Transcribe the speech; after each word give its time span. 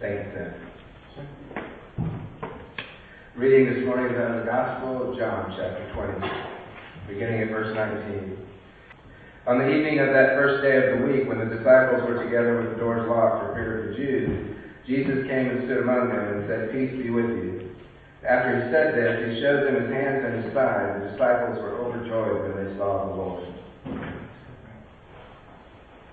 Thank 0.00 0.26
you, 0.26 0.32
Tim. 0.34 0.54
Reading 3.36 3.72
this 3.72 3.86
morning 3.86 4.16
of 4.16 4.40
the 4.40 4.44
Gospel 4.44 5.10
of 5.10 5.18
John, 5.18 5.54
chapter 5.56 5.86
20, 5.94 7.14
beginning 7.14 7.42
at 7.42 7.48
verse 7.48 7.74
19. 7.74 8.36
On 9.46 9.58
the 9.58 9.70
evening 9.70 10.00
of 10.00 10.08
that 10.08 10.34
first 10.34 10.62
day 10.62 10.76
of 10.82 10.98
the 10.98 11.06
week, 11.06 11.28
when 11.28 11.38
the 11.38 11.46
disciples 11.46 12.02
were 12.08 12.24
together 12.24 12.60
with 12.60 12.74
the 12.74 12.76
doors 12.76 13.08
locked 13.08 13.46
for 13.46 13.54
fear 13.54 13.70
of 13.78 13.90
the 13.90 13.96
Jews, 13.96 14.56
Jesus 14.84 15.26
came 15.28 15.50
and 15.50 15.64
stood 15.64 15.82
among 15.82 16.08
them 16.08 16.42
and 16.42 16.48
said, 16.48 16.72
Peace 16.72 16.90
be 16.90 17.10
with 17.10 17.30
you. 17.30 17.70
After 18.26 18.50
he 18.50 18.72
said 18.72 18.94
this, 18.98 19.30
he 19.30 19.40
showed 19.40 19.62
them 19.62 19.78
his 19.78 19.92
hands 19.94 20.24
and 20.26 20.42
his 20.42 20.52
side. 20.52 21.02
The 21.02 21.10
disciples 21.14 21.62
were 21.62 21.78
overjoyed 21.78 22.50
when 22.50 22.66
they 22.66 22.76
saw 22.76 23.06
the 23.06 23.14
Lord. 23.14 23.46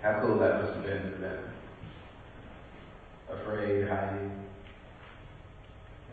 How 0.04 0.21
cool 0.21 0.38
that 0.38 0.61
must 0.61 0.73
have 0.75 0.86
been 0.86 1.11
for 1.13 1.18
them. 1.18 1.50
Afraid, 3.32 3.88
hiding. 3.88 4.32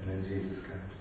And 0.01 0.11
then 0.11 0.25
Jesus 0.29 0.65
comes. 0.67 0.93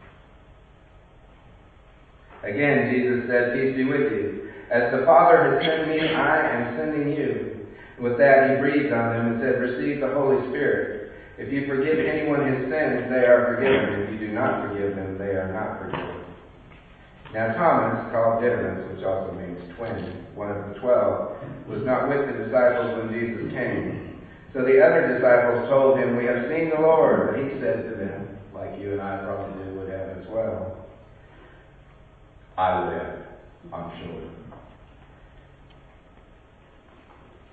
Again, 2.43 2.93
Jesus 2.93 3.29
said, 3.29 3.53
Peace 3.53 3.75
be 3.75 3.83
with 3.83 4.11
you. 4.11 4.51
As 4.71 4.91
the 4.91 5.05
Father 5.05 5.53
has 5.53 5.65
sent 5.65 5.87
me, 5.89 6.01
I 6.13 6.39
am 6.41 6.77
sending 6.77 7.13
you. 7.13 7.67
With 7.99 8.17
that, 8.17 8.49
he 8.49 8.55
breathed 8.57 8.93
on 8.93 9.15
them 9.15 9.25
and 9.33 9.41
said, 9.41 9.61
Receive 9.61 10.01
the 10.01 10.13
Holy 10.13 10.47
Spirit. 10.49 11.11
If 11.37 11.53
you 11.53 11.67
forgive 11.67 11.99
anyone 11.99 12.45
his 12.45 12.65
sins, 12.65 13.09
they 13.09 13.25
are 13.29 13.53
forgiven. 13.53 14.01
If 14.01 14.09
you 14.13 14.27
do 14.27 14.33
not 14.33 14.67
forgive 14.67 14.95
them, 14.95 15.17
they 15.17 15.37
are 15.37 15.53
not 15.53 15.79
forgiven. 15.79 16.25
Now 17.33 17.53
Thomas, 17.53 18.11
called 18.11 18.41
Didymus, 18.41 18.95
which 18.95 19.05
also 19.05 19.33
means 19.33 19.59
twin, 19.77 20.25
one 20.33 20.49
of 20.49 20.73
the 20.73 20.79
twelve, 20.79 21.37
was 21.67 21.83
not 21.83 22.09
with 22.09 22.25
the 22.25 22.45
disciples 22.45 22.97
when 22.97 23.13
Jesus 23.13 23.51
came. 23.53 24.06
So 24.57 24.63
the 24.63 24.81
other 24.81 25.13
disciples 25.13 25.69
told 25.69 25.99
him, 25.99 26.17
We 26.17 26.25
have 26.25 26.49
seen 26.49 26.71
the 26.71 26.81
Lord. 26.81 27.37
He 27.37 27.61
said 27.61 27.85
to 27.85 27.95
them, 27.95 28.27
like 28.55 28.81
you 28.81 28.91
and 28.91 28.99
I 29.03 29.21
probably 29.21 29.71
would 29.77 29.87
have 29.87 30.17
as 30.17 30.27
well, 30.27 30.81
I 32.57 32.71
have, 32.71 33.21
I'm 33.71 33.91
sure. 34.01 34.23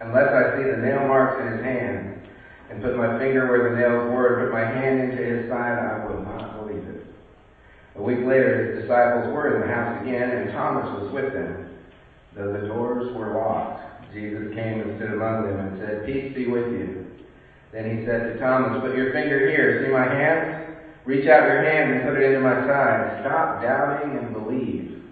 Unless 0.01 0.33
I 0.33 0.56
see 0.56 0.64
the 0.64 0.79
nail 0.79 1.06
marks 1.06 1.39
in 1.39 1.53
his 1.53 1.62
hands, 1.62 2.25
and 2.70 2.81
put 2.81 2.97
my 2.97 3.19
finger 3.19 3.51
where 3.51 3.69
the 3.69 3.77
nails 3.77 4.09
were, 4.09 4.39
and 4.39 4.42
put 4.42 4.51
my 4.51 4.64
hand 4.64 4.98
into 4.98 5.23
his 5.23 5.47
side, 5.47 5.77
I 5.77 6.03
will 6.07 6.23
not 6.23 6.55
believe 6.57 6.89
it. 6.89 7.03
A 7.97 8.03
week 8.03 8.25
later, 8.25 8.64
his 8.64 8.81
disciples 8.81 9.31
were 9.31 9.53
in 9.53 9.61
the 9.61 9.67
house 9.67 9.95
again, 10.01 10.33
and 10.33 10.51
Thomas 10.55 10.91
was 10.91 11.12
with 11.12 11.34
them. 11.34 11.69
Though 12.34 12.51
the 12.51 12.67
doors 12.67 13.12
were 13.12 13.29
locked, 13.29 13.79
Jesus 14.15 14.55
came 14.55 14.81
and 14.81 14.97
stood 14.97 15.12
among 15.12 15.43
them 15.43 15.59
and 15.59 15.79
said, 15.81 16.07
Peace 16.07 16.33
be 16.34 16.47
with 16.47 16.70
you. 16.70 17.11
Then 17.73 17.98
he 17.98 18.07
said 18.07 18.33
to 18.33 18.39
Thomas, 18.39 18.81
Put 18.81 18.97
your 18.97 19.12
finger 19.12 19.51
here. 19.51 19.84
See 19.84 19.93
my 19.93 20.07
hands? 20.07 20.79
Reach 21.05 21.29
out 21.29 21.43
your 21.43 21.65
hand 21.65 21.93
and 21.93 22.03
put 22.05 22.17
it 22.17 22.31
into 22.31 22.41
my 22.41 22.67
side. 22.67 23.20
Stop 23.20 23.61
doubting 23.61 24.17
and 24.17 24.33
believe. 24.33 25.03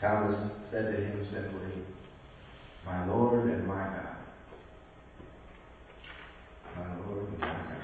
Thomas 0.00 0.50
said 0.72 0.90
to 0.90 1.00
him 1.00 1.26
simply, 1.32 1.82
My 2.84 3.06
Lord 3.06 3.48
and 3.48 3.66
my 3.66 3.84
God. 3.84 4.16
My 6.76 7.06
Lord 7.06 7.28
and 7.28 7.38
my 7.38 7.46
God. 7.46 7.76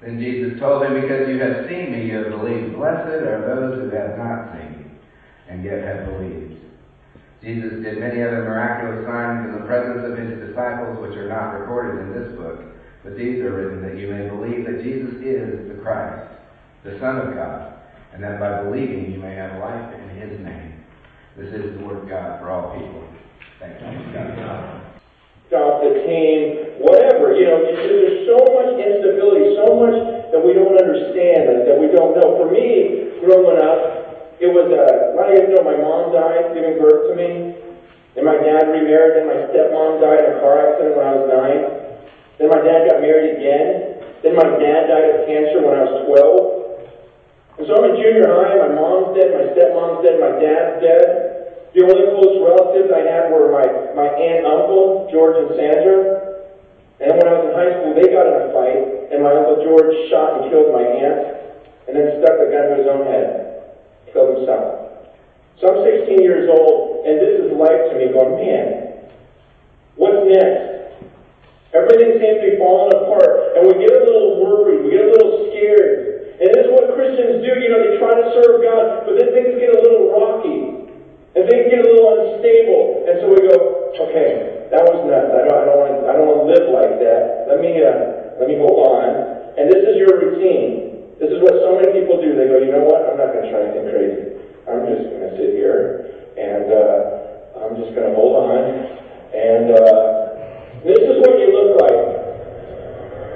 Then 0.00 0.20
Jesus 0.20 0.60
told 0.60 0.84
him, 0.84 0.94
Because 0.94 1.28
you 1.28 1.40
have 1.40 1.68
seen 1.68 1.90
me, 1.90 2.06
you 2.06 2.16
have 2.18 2.30
believed. 2.30 2.76
Blessed 2.76 3.26
are 3.26 3.44
those 3.44 3.80
who 3.80 3.96
have 3.96 4.16
not 4.16 4.52
seen 4.52 4.78
me, 4.78 4.90
and 5.48 5.64
yet 5.64 5.82
have 5.82 6.06
believed. 6.06 6.67
Jesus 7.42 7.82
did 7.84 7.98
many 7.98 8.22
other 8.22 8.42
miraculous 8.42 9.06
signs 9.06 9.46
in 9.46 9.52
the 9.60 9.66
presence 9.66 10.02
of 10.02 10.18
his 10.18 10.42
disciples, 10.42 10.98
which 10.98 11.16
are 11.16 11.28
not 11.28 11.54
recorded 11.54 12.02
in 12.02 12.10
this 12.10 12.34
book. 12.34 12.66
But 13.04 13.16
these 13.16 13.38
are 13.40 13.54
written 13.54 13.82
that 13.86 13.96
you 13.96 14.10
may 14.10 14.26
believe 14.26 14.66
that 14.66 14.82
Jesus 14.82 15.14
is 15.22 15.70
the 15.70 15.78
Christ, 15.80 16.34
the 16.82 16.98
Son 16.98 17.16
of 17.22 17.34
God, 17.34 17.78
and 18.12 18.22
that 18.22 18.40
by 18.40 18.64
believing 18.64 19.12
you 19.12 19.18
may 19.22 19.34
have 19.38 19.60
life 19.62 19.94
in 19.94 20.08
his 20.18 20.40
name. 20.40 20.82
This 21.38 21.54
is 21.54 21.78
the 21.78 21.86
word 21.86 22.02
of 22.02 22.08
God 22.08 22.40
for 22.42 22.50
all 22.50 22.74
people. 22.74 23.06
Thank 23.62 23.78
you. 23.78 24.88
Stop 25.46 25.80
the 25.80 25.94
team, 26.04 26.82
whatever. 26.82 27.32
You 27.32 27.46
know, 27.46 27.58
there's 27.64 28.26
so 28.26 28.36
much 28.52 28.76
instability, 28.82 29.56
so 29.56 29.78
much 29.78 29.96
that 30.34 30.42
we 30.42 30.52
don't 30.52 30.76
understand, 30.76 31.48
that 31.64 31.78
we 31.78 31.86
don't 31.88 32.18
know. 32.18 32.36
For 32.36 32.50
me, 32.50 33.16
growing 33.24 33.56
up, 33.62 34.07
it 34.38 34.50
was 34.50 34.70
uh, 34.70 35.12
a 35.12 35.14
lot 35.18 35.30
of 35.30 35.38
you 35.38 35.50
know 35.54 35.66
my 35.66 35.78
mom 35.78 36.14
died 36.14 36.54
giving 36.54 36.78
birth 36.78 37.10
to 37.10 37.14
me. 37.18 37.58
Then 38.14 38.24
my 38.26 38.38
dad 38.38 38.70
remarried, 38.70 39.18
then 39.18 39.26
my 39.30 39.46
stepmom 39.50 40.02
died 40.02 40.26
in 40.26 40.30
a 40.34 40.40
car 40.42 40.58
accident 40.58 40.98
when 40.98 41.06
I 41.06 41.14
was 41.14 41.26
nine. 41.26 41.62
Then 42.38 42.48
my 42.50 42.62
dad 42.62 42.90
got 42.90 43.02
married 43.02 43.38
again. 43.38 43.98
Then 44.22 44.34
my 44.34 44.58
dad 44.58 44.90
died 44.90 45.06
of 45.14 45.18
cancer 45.30 45.62
when 45.62 45.78
I 45.78 45.86
was 45.86 46.06
12. 46.06 46.58
And 47.58 47.66
so 47.66 47.74
I'm 47.74 47.90
in 47.90 47.98
junior 47.98 48.30
high, 48.30 48.54
my 48.58 48.70
mom's 48.74 49.18
dead, 49.18 49.34
my 49.34 49.50
stepmom's 49.54 50.06
dead, 50.06 50.22
my 50.22 50.34
dad's 50.38 50.78
dead. 50.78 51.28
The 51.74 51.82
only 51.86 52.06
close 52.14 52.38
relatives 52.42 52.90
I 52.90 53.02
had 53.06 53.30
were 53.34 53.50
my, 53.50 53.66
my 53.94 54.08
aunt 54.10 54.42
and 54.42 54.50
uncle, 54.50 55.10
George 55.10 55.38
and 55.42 55.50
Sandra. 55.58 56.18
And 56.98 57.14
when 57.14 57.26
I 57.26 57.34
was 57.38 57.44
in 57.50 57.54
high 57.54 57.72
school, 57.78 57.94
they 57.94 58.10
got 58.10 58.26
in 58.26 58.34
a 58.34 58.50
fight, 58.50 59.14
and 59.14 59.22
my 59.22 59.30
uncle 59.30 59.62
George 59.62 59.94
shot 60.10 60.42
and 60.42 60.50
killed 60.50 60.74
my 60.74 60.82
aunt, 60.82 61.38
and 61.86 61.94
then 61.94 62.18
stuck 62.18 62.34
the 62.42 62.50
gun 62.50 62.74
to 62.74 62.74
his 62.82 62.90
own 62.90 63.06
head, 63.06 63.47
killed 64.12 64.38
himself. 64.38 64.88
So 65.60 65.74
I'm 65.74 65.82
16 65.82 66.22
years 66.22 66.46
old, 66.46 67.02
and 67.02 67.18
this 67.18 67.42
is 67.42 67.50
life 67.58 67.90
to 67.90 67.94
me, 67.98 68.14
going, 68.14 68.38
man, 68.38 69.10
what's 69.98 70.22
next? 70.30 71.02
Everything 71.74 72.16
seems 72.22 72.38
to 72.40 72.46
be 72.46 72.54
falling 72.62 72.94
apart, 72.94 73.58
and 73.58 73.66
we 73.66 73.82
get 73.82 73.90
a 73.92 74.02
little 74.06 74.40
worried, 74.40 74.86
we 74.86 74.94
get 74.94 75.04
a 75.04 75.12
little 75.12 75.50
scared. 75.50 76.38
And 76.38 76.54
this 76.54 76.64
is 76.64 76.72
what 76.72 76.94
Christians 76.94 77.42
do, 77.42 77.50
you 77.58 77.68
know, 77.68 77.82
they 77.82 77.98
try 77.98 78.14
to 78.14 78.26
serve 78.38 78.62
God, 78.62 79.02
but 79.04 79.18
then 79.18 79.34
things 79.34 79.58
get 79.58 79.74
a 79.74 79.82
little 79.82 80.14
rocky. 80.14 80.78
And 81.34 81.44
things 81.50 81.70
get 81.70 81.82
a 81.82 81.86
little 81.86 82.08
unstable. 82.14 83.04
And 83.04 83.14
so 83.20 83.24
we 83.30 83.42
go, 83.46 83.90
okay, 84.08 84.66
that 84.70 84.82
was 84.86 85.02
nuts. 85.06 85.34
I 85.34 85.44
don't, 85.44 85.54
I 85.54 85.64
don't 85.66 85.78
want 85.78 85.94
I 86.08 86.12
don't 86.16 86.26
want 86.26 86.40
to 86.46 86.48
live 86.50 86.66
like 86.72 86.94
that. 87.02 87.50
Let 87.50 87.58
me, 87.60 87.78
uh, 87.78 88.38
let 88.40 88.46
me 88.48 88.56
hold 88.56 88.78
on. 88.90 89.10
And 89.58 89.68
this 89.68 89.82
is 89.82 89.98
your 89.98 90.18
routine. 90.18 90.87
This 91.18 91.34
is 91.34 91.42
what 91.42 91.58
so 91.58 91.74
many 91.74 91.90
people 91.98 92.22
do. 92.22 92.38
They 92.38 92.46
go, 92.46 92.62
you 92.62 92.70
know 92.70 92.86
what? 92.86 93.02
I'm 93.10 93.18
not 93.18 93.34
going 93.34 93.42
to 93.42 93.50
try 93.50 93.66
anything 93.66 93.90
crazy. 93.90 94.38
I'm 94.70 94.86
just 94.86 95.10
going 95.10 95.26
to 95.26 95.32
sit 95.34 95.50
here 95.58 96.14
and 96.38 96.70
uh, 96.70 97.58
I'm 97.58 97.74
just 97.74 97.90
going 97.90 98.06
to 98.06 98.14
hold 98.14 98.46
on. 98.46 98.62
And 99.34 99.66
uh, 99.74 99.98
this 100.86 101.02
is 101.02 101.18
what 101.18 101.34
you 101.42 101.50
look 101.50 101.82
like. 101.82 102.00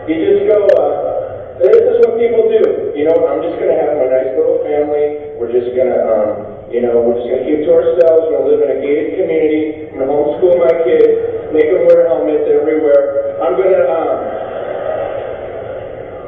You 0.07 0.15
just 0.15 0.47
go, 0.47 0.63
uh, 0.79 1.59
this 1.59 1.75
is 1.75 2.07
what 2.07 2.23
people 2.23 2.47
do. 2.47 2.95
You 2.95 3.11
know, 3.11 3.19
I'm 3.27 3.43
just 3.43 3.59
going 3.59 3.75
to 3.75 3.79
have 3.83 3.99
my 3.99 4.07
nice 4.15 4.31
little 4.39 4.63
family. 4.63 5.35
We're 5.43 5.51
just 5.51 5.75
going 5.75 5.91
to, 5.91 6.01
um, 6.07 6.31
you 6.71 6.87
know, 6.87 7.03
we're 7.03 7.19
just 7.19 7.35
going 7.35 7.43
to 7.43 7.47
keep 7.51 7.67
to 7.67 7.71
ourselves. 7.75 8.31
We're 8.31 8.39
going 8.39 8.47
to 8.47 8.51
live 8.55 8.63
in 8.63 8.71
a 8.73 8.79
gated 8.79 9.19
community. 9.19 9.91
I'm 9.91 9.99
going 9.99 10.07
to 10.07 10.15
homeschool 10.15 10.55
my 10.55 10.75
kids, 10.87 11.51
make 11.51 11.67
them 11.67 11.83
wear 11.91 12.07
helmets 12.07 12.47
everywhere. 12.47 13.43
I'm 13.43 13.59
going 13.59 13.75
to, 13.75 13.83
um, 13.91 14.42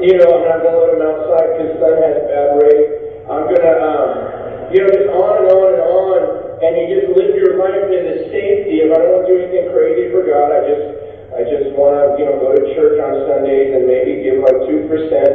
you 0.05 0.21
know, 0.21 0.29
I'm 0.29 0.45
not 0.45 0.61
going 0.61 0.77
to 0.77 0.81
let 0.85 0.91
them 0.95 1.05
outside 1.05 1.49
because 1.57 1.71
sun 1.81 1.97
has 1.97 2.17
bad 2.29 2.49
rays. 2.61 2.89
I'm 3.25 3.45
going 3.49 3.65
to, 3.65 3.75
um, 3.81 4.09
you 4.69 4.79
know, 4.85 4.91
just 4.93 5.09
on 5.09 5.33
and 5.41 5.49
on 5.49 5.69
and 5.73 5.85
on. 5.85 6.21
And 6.61 6.71
you 6.77 6.85
just 6.93 7.09
live 7.17 7.33
your 7.35 7.57
life 7.57 7.89
in 7.89 8.03
the 8.05 8.29
safety 8.29 8.85
of 8.85 8.93
I 8.93 9.01
don't 9.01 9.25
do 9.25 9.37
anything 9.37 9.73
crazy 9.73 10.13
for 10.13 10.25
God. 10.25 10.53
I 10.53 10.61
just, 10.69 10.87
I 11.35 11.41
just 11.49 11.73
want 11.77 11.97
to, 11.97 12.05
you 12.21 12.25
know, 12.29 12.37
go 12.41 12.53
to 12.53 12.63
church 12.77 13.01
on 13.01 13.25
Sundays 13.29 13.75
and 13.75 13.89
maybe 13.89 14.23
give 14.25 14.45
like 14.45 14.65
two 14.69 14.85
percent. 14.87 15.33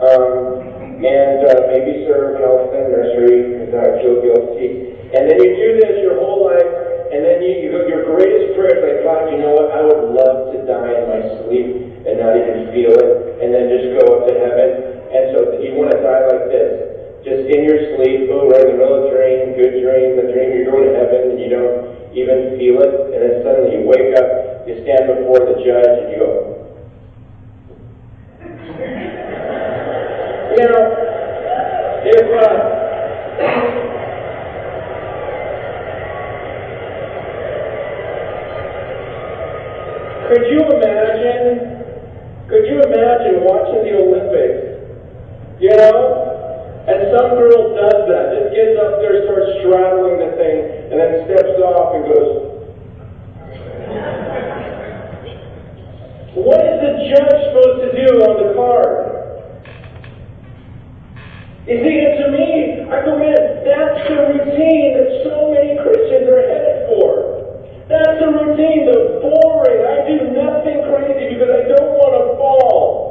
Um, 0.00 0.80
and 1.00 1.48
uh, 1.48 1.64
maybe 1.72 2.04
serve 2.04 2.36
health 2.44 2.76
and 2.76 2.92
nursery 2.92 3.56
because 3.56 3.72
I 3.72 3.88
feel 4.04 4.20
guilty. 4.20 4.92
And 5.16 5.32
then 5.32 5.40
you 5.40 5.56
do 5.56 5.68
this 5.80 5.96
your 6.04 6.20
whole 6.20 6.44
life, 6.44 6.68
and 7.08 7.24
then 7.24 7.40
you, 7.40 7.56
you 7.64 7.70
your 7.88 8.04
greatest 8.04 8.52
prayer 8.52 8.76
is 8.76 8.84
like, 8.84 9.00
God, 9.00 9.32
you 9.32 9.40
know 9.40 9.56
what? 9.56 9.72
I 9.72 9.80
would 9.80 10.12
love 10.12 10.52
to 10.52 10.58
die 10.68 10.92
in 10.92 11.04
my 11.08 11.20
sleep 11.40 11.68
and 12.04 12.20
not 12.20 12.36
even 12.36 12.68
feel 12.76 12.92
it, 13.00 13.16
and 13.50 13.58
then 13.58 13.66
just 13.66 13.90
go 13.98 14.14
up 14.14 14.30
to 14.30 14.34
heaven. 14.38 14.70
And 15.10 15.34
so 15.34 15.58
you 15.58 15.74
want 15.74 15.90
to 15.90 15.98
die 15.98 16.22
like 16.22 16.54
this, 16.54 16.70
just 17.26 17.50
in 17.50 17.66
your 17.66 17.98
sleep, 17.98 18.30
boom, 18.30 18.46
right 18.46 18.62
in 18.62 18.78
the 18.78 18.78
middle 18.78 19.02
of 19.02 19.10
a 19.10 19.12
dream, 19.12 19.58
good 19.58 19.82
dream, 19.82 20.14
the 20.14 20.30
dream 20.30 20.54
you're 20.54 20.70
going 20.70 20.86
to 20.86 20.94
heaven, 20.94 21.34
and 21.34 21.38
you 21.42 21.50
don't 21.50 22.14
even 22.14 22.54
feel 22.54 22.78
it, 22.78 22.94
and 23.10 23.18
then 23.18 23.42
suddenly 23.42 23.74
you 23.74 23.82
wake 23.90 24.14
up, 24.14 24.70
you 24.70 24.78
stand 24.86 25.10
before 25.10 25.42
the 25.50 25.58
judge, 25.66 25.98
and 25.98 26.14
you 26.14 26.18
go. 26.22 26.30
You 30.54 30.64
know, 30.70 30.82
if 32.06 32.26
uh, 32.38 32.54
could 40.30 40.46
you 40.54 40.62
imagine? 40.70 41.70
Could 42.50 42.66
you 42.66 42.82
imagine 42.82 43.46
watching 43.46 43.86
the 43.86 43.94
Olympics? 43.94 44.82
You 45.60 45.70
know, 45.70 46.82
and 46.88 47.14
some 47.14 47.38
girl 47.38 47.78
does 47.78 48.10
that, 48.10 48.34
just 48.34 48.50
gets 48.50 48.74
up 48.82 48.98
there, 48.98 49.22
starts 49.22 49.54
straddling 49.62 50.18
the 50.18 50.34
thing, 50.34 50.90
and 50.90 50.98
then 50.98 51.30
steps 51.30 51.54
off 51.62 51.94
and 51.94 52.02
goes. 52.10 52.50
What 56.34 56.58
is 56.58 56.80
the 56.82 56.92
judge 57.06 57.38
supposed 57.54 57.86
to 57.86 57.90
do 57.94 58.08
on 58.26 58.34
the 58.42 58.54
card? 58.58 59.20
You 61.68 61.76
see, 61.84 62.02
and 62.02 62.18
to 62.18 62.26
me, 62.34 62.82
I 62.90 63.04
go, 63.04 63.14
man, 63.14 63.62
that's 63.62 64.08
the 64.60 64.66
routine 64.66 64.92
that 64.92 65.24
so 65.24 65.48
many 65.48 65.72
Christians 65.80 66.28
are 66.28 66.44
headed 66.44 66.78
for. 66.92 67.08
That's 67.88 68.20
the 68.20 68.28
routine, 68.28 68.86
the 68.86 69.18
boring, 69.24 69.80
I 69.82 70.06
do 70.06 70.30
nothing 70.36 70.84
crazy 70.84 71.34
because 71.34 71.50
I 71.50 71.62
don't 71.64 71.96
want 71.96 72.12
to 72.12 72.24
fall. 72.36 73.10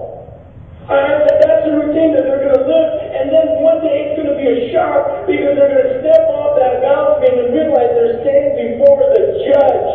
I, 0.88 1.25
that's 1.25 1.66
the 1.66 1.74
routine 1.75 2.16
that 2.16 2.25
they're 2.25 2.42
going 2.42 2.56
to 2.56 2.66
live, 2.66 2.92
and 3.13 3.30
then 3.30 3.62
one 3.62 3.81
day 3.81 4.10
it's 4.10 4.16
going 4.18 4.31
to 4.31 4.38
be 4.40 4.48
a 4.48 4.74
shock 4.74 5.28
because 5.28 5.54
they're 5.54 5.74
going 5.74 5.86
to 5.86 5.98
step 6.01 6.24
off 6.34 6.57
that 6.57 6.81
balcony 6.81 7.46
and 7.46 7.54
realize 7.54 7.94
they're 7.94 8.24
standing 8.25 8.80
before 8.80 9.06
the 9.06 9.22
judge. 9.45 9.94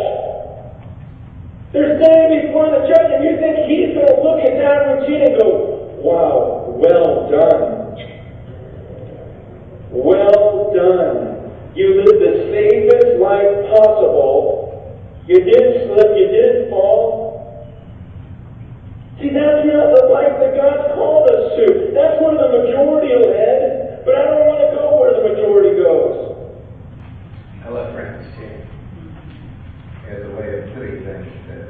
They're 1.73 1.99
standing 1.99 2.47
before 2.47 2.71
the 2.71 2.87
judge, 2.87 3.09
and 3.11 3.21
you 3.27 3.35
think 3.41 3.67
he's 3.67 3.91
going 3.91 4.07
to 4.07 4.17
look 4.23 4.39
at 4.39 4.55
that 4.55 4.77
routine 4.87 5.23
and 5.27 5.35
go, 5.35 5.49
wow, 5.99 6.71
well 6.79 7.27
done. 7.27 7.75
Well 9.91 10.71
done. 10.71 11.35
You 11.75 12.03
lived 12.03 12.23
the 12.23 12.55
safest 12.55 13.19
life 13.19 13.67
possible. 13.75 14.95
You 15.27 15.43
didn't 15.43 15.91
slip, 15.91 16.07
you 16.15 16.27
didn't 16.31 16.69
fall. 16.69 17.25
That's 19.65 19.81
not 19.81 19.97
the 19.97 20.13
life 20.13 20.37
that 20.45 20.53
God's 20.53 20.93
called 20.93 21.25
us 21.25 21.57
to. 21.57 21.89
That's 21.97 22.21
where 22.21 22.37
the 22.37 22.53
majority 22.53 23.17
will 23.17 23.33
head, 23.33 24.05
but 24.05 24.13
I 24.13 24.29
don't 24.29 24.45
want 24.45 24.61
to 24.61 24.69
go 24.77 25.01
where 25.01 25.09
the 25.17 25.25
majority 25.25 25.81
goes. 25.81 26.37
I 27.65 27.73
love 27.73 27.89
Francis 27.97 28.29
Chan 28.37 28.61
as 30.05 30.21
a 30.21 30.31
way 30.37 30.61
of 30.61 30.69
putting 30.77 31.01
things 31.01 31.33
that 31.49 31.65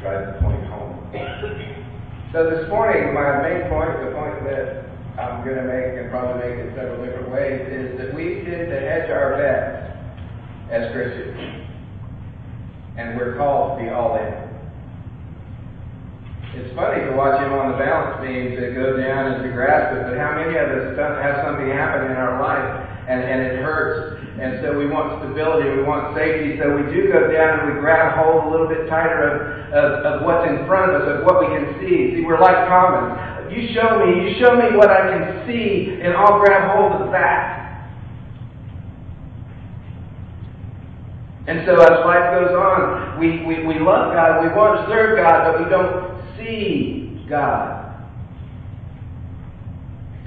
drive 0.00 0.32
the 0.32 0.40
point 0.40 0.64
home. 0.72 1.04
So 2.32 2.48
this 2.48 2.64
morning, 2.72 3.12
my 3.12 3.44
main 3.44 3.68
point, 3.68 3.92
the 4.00 4.16
point 4.16 4.40
that 4.48 4.88
I'm 5.20 5.44
going 5.44 5.60
to 5.60 5.68
make 5.68 6.00
and 6.00 6.08
probably 6.08 6.48
make 6.48 6.64
it 6.64 6.72
several 6.72 7.04
different 7.04 7.28
ways, 7.28 7.60
is 7.68 8.00
that 8.00 8.16
we 8.16 8.40
tend 8.48 8.72
to 8.72 8.80
hedge 8.80 9.12
our 9.12 9.36
bets 9.36 9.84
as 10.72 10.96
Christians. 10.96 11.68
And 12.96 13.20
we're 13.20 13.36
called 13.36 13.76
to 13.76 13.84
be 13.84 13.90
all 13.90 14.16
in. 14.16 14.41
It's 16.54 16.74
funny 16.76 17.04
to 17.04 17.12
watch 17.16 17.40
him 17.40 17.52
on 17.56 17.72
the 17.72 17.78
balance 17.78 18.20
beams 18.20 18.60
that 18.60 18.76
go 18.76 18.96
down 18.96 19.32
and 19.32 19.42
we 19.42 19.50
grasp 19.56 19.96
it, 19.96 20.04
but 20.04 20.20
how 20.20 20.36
many 20.36 20.52
of 20.56 20.68
us 20.68 20.96
have 20.98 21.44
something 21.48 21.68
happen 21.72 22.12
in 22.12 22.16
our 22.16 22.36
life 22.40 22.68
and, 23.08 23.24
and 23.24 23.40
it 23.40 23.64
hurts 23.64 24.22
and 24.40 24.64
so 24.64 24.72
we 24.78 24.88
want 24.88 25.20
stability, 25.20 25.68
we 25.68 25.84
want 25.84 26.16
safety, 26.16 26.56
so 26.56 26.72
we 26.72 26.88
do 26.88 27.12
go 27.12 27.28
down 27.30 27.60
and 27.60 27.74
we 27.74 27.80
grab 27.80 28.16
hold 28.16 28.48
a 28.48 28.50
little 28.50 28.66
bit 28.66 28.88
tighter 28.88 29.28
of, 29.28 29.36
of, 29.70 29.88
of 30.02 30.14
what's 30.24 30.48
in 30.48 30.64
front 30.64 30.90
of 30.90 31.02
us, 31.04 31.20
of 31.20 31.24
what 31.28 31.38
we 31.44 31.52
can 31.52 31.76
see. 31.78 32.16
See, 32.16 32.24
we're 32.24 32.40
like 32.40 32.56
Thomas. 32.66 33.12
You 33.52 33.68
show 33.76 34.00
me, 34.00 34.24
you 34.24 34.40
show 34.40 34.56
me 34.56 34.74
what 34.74 34.88
I 34.88 35.12
can 35.12 35.46
see, 35.46 36.00
and 36.00 36.16
I'll 36.16 36.40
grab 36.40 36.74
hold 36.74 37.06
of 37.06 37.12
that. 37.12 37.60
And 41.46 41.62
so 41.66 41.76
as 41.76 42.02
life 42.02 42.32
goes 42.32 42.56
on, 42.56 43.20
we, 43.20 43.44
we, 43.44 43.66
we 43.66 43.78
love 43.78 44.16
God, 44.16 44.42
we 44.42 44.48
want 44.56 44.80
to 44.80 44.88
serve 44.88 45.22
God, 45.22 45.52
but 45.52 45.62
we 45.62 45.68
don't 45.68 46.11
see 46.36 47.26
God 47.28 47.94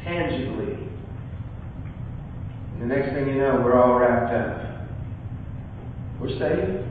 tangibly. 0.03 0.77
And 2.73 2.81
the 2.81 2.85
next 2.85 3.13
thing 3.13 3.27
you 3.27 3.35
know, 3.35 3.61
we're 3.63 3.81
all 3.81 3.99
wrapped 3.99 4.33
up. 4.33 4.87
We're 6.19 6.29
saved. 6.39 6.87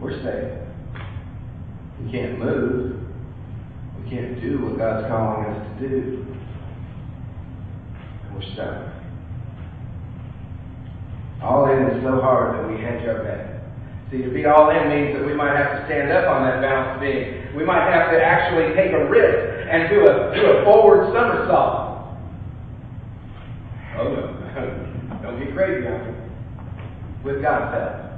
We're 0.00 0.22
saved. 0.22 0.66
We 2.02 2.10
can't 2.10 2.38
move. 2.38 3.00
We 4.02 4.10
can't 4.10 4.40
do 4.40 4.64
what 4.64 4.78
God's 4.78 5.08
calling 5.08 5.46
us 5.46 5.80
to 5.80 5.88
do. 5.88 6.26
And 8.24 8.34
we're 8.34 8.52
stuck. 8.54 8.90
All 11.42 11.70
in 11.70 11.96
is 11.96 12.02
so 12.02 12.20
hard 12.20 12.58
that 12.58 12.70
we 12.70 12.82
hedge 12.82 13.06
our 13.08 13.22
bet. 13.24 13.49
See, 14.10 14.22
to 14.22 14.30
be 14.30 14.44
all 14.44 14.70
in 14.70 14.88
means 14.88 15.14
that 15.16 15.24
we 15.24 15.34
might 15.34 15.56
have 15.56 15.78
to 15.78 15.86
stand 15.86 16.10
up 16.10 16.28
on 16.28 16.42
that 16.42 16.60
balance 16.60 17.00
beam. 17.00 17.54
We 17.56 17.64
might 17.64 17.88
have 17.90 18.10
to 18.10 18.18
actually 18.20 18.74
take 18.74 18.90
a 18.90 19.08
risk 19.08 19.70
and 19.70 19.88
do 19.88 20.02
a, 20.02 20.34
do 20.34 20.46
a 20.46 20.64
forward 20.64 21.14
somersault. 21.14 22.10
Oh 23.96 24.08
no. 24.10 25.20
Don't 25.22 25.38
get 25.38 25.54
crazy 25.54 25.86
on 25.86 26.06
me. 26.06 26.14
With 27.22 27.40
God's 27.40 27.72
help. 27.72 28.10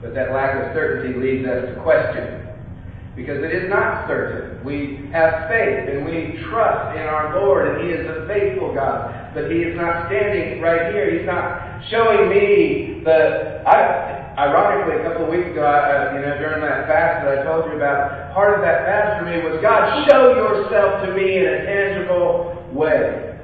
But 0.00 0.14
that 0.14 0.32
lack 0.32 0.56
of 0.56 0.74
certainty 0.74 1.18
leads 1.18 1.46
us 1.46 1.74
to 1.74 1.80
question. 1.82 2.41
Because 3.14 3.44
it 3.44 3.52
is 3.52 3.68
not 3.68 4.08
certain. 4.08 4.64
We 4.64 5.10
have 5.12 5.48
faith 5.48 5.84
and 5.92 6.04
we 6.06 6.40
trust 6.48 6.96
in 6.96 7.04
our 7.04 7.36
Lord 7.36 7.68
and 7.68 7.84
He 7.84 7.92
is 7.92 8.08
a 8.08 8.26
faithful 8.26 8.72
God. 8.74 9.34
But 9.34 9.50
He 9.50 9.58
is 9.58 9.76
not 9.76 10.08
standing 10.08 10.62
right 10.62 10.92
here. 10.92 11.12
He's 11.18 11.26
not 11.26 11.84
showing 11.90 12.30
me 12.30 13.02
the. 13.04 13.62
I, 13.68 14.32
ironically, 14.38 15.00
a 15.00 15.04
couple 15.04 15.26
of 15.26 15.30
weeks 15.30 15.50
ago, 15.52 15.60
I, 15.60 16.08
uh, 16.08 16.14
you 16.16 16.24
know, 16.24 16.38
during 16.38 16.64
that 16.64 16.88
fast 16.88 17.24
that 17.24 17.38
I 17.38 17.42
told 17.44 17.68
you 17.68 17.76
about, 17.76 18.32
part 18.32 18.56
of 18.56 18.64
that 18.64 18.88
fast 18.88 19.20
for 19.20 19.28
me 19.28 19.44
was 19.44 19.60
God, 19.60 20.08
show 20.08 20.32
yourself 20.32 21.04
to 21.04 21.12
me 21.12 21.36
in 21.36 21.44
a 21.44 21.58
tangible 21.68 22.64
way. 22.72 23.36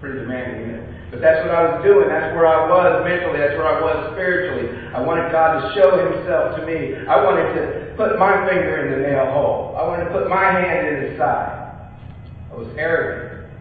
Pretty 0.00 0.18
demanding? 0.18 0.81
But 1.12 1.20
that's 1.20 1.44
what 1.44 1.54
I 1.54 1.76
was 1.76 1.84
doing. 1.84 2.08
That's 2.08 2.32
where 2.34 2.48
I 2.48 2.64
was 2.64 3.04
mentally. 3.04 3.36
That's 3.36 3.52
where 3.60 3.68
I 3.68 3.84
was 3.84 4.16
spiritually. 4.16 4.72
I 4.96 5.00
wanted 5.04 5.30
God 5.30 5.60
to 5.60 5.74
show 5.76 5.92
Himself 5.92 6.56
to 6.56 6.64
me. 6.64 6.96
I 7.04 7.22
wanted 7.22 7.52
to 7.52 7.92
put 7.98 8.18
my 8.18 8.48
finger 8.48 8.88
in 8.88 8.96
the 8.96 9.08
nail 9.08 9.30
hole. 9.30 9.76
I 9.76 9.86
wanted 9.86 10.04
to 10.04 10.10
put 10.10 10.30
my 10.30 10.50
hand 10.50 10.88
in 10.88 11.10
His 11.10 11.18
side. 11.18 11.92
I 12.50 12.54
was 12.56 12.66
arrogant. 12.78 13.52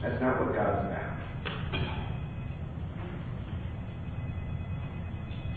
That's 0.00 0.22
not 0.22 0.38
what 0.38 0.54
God's 0.54 0.86
about. 0.86 1.10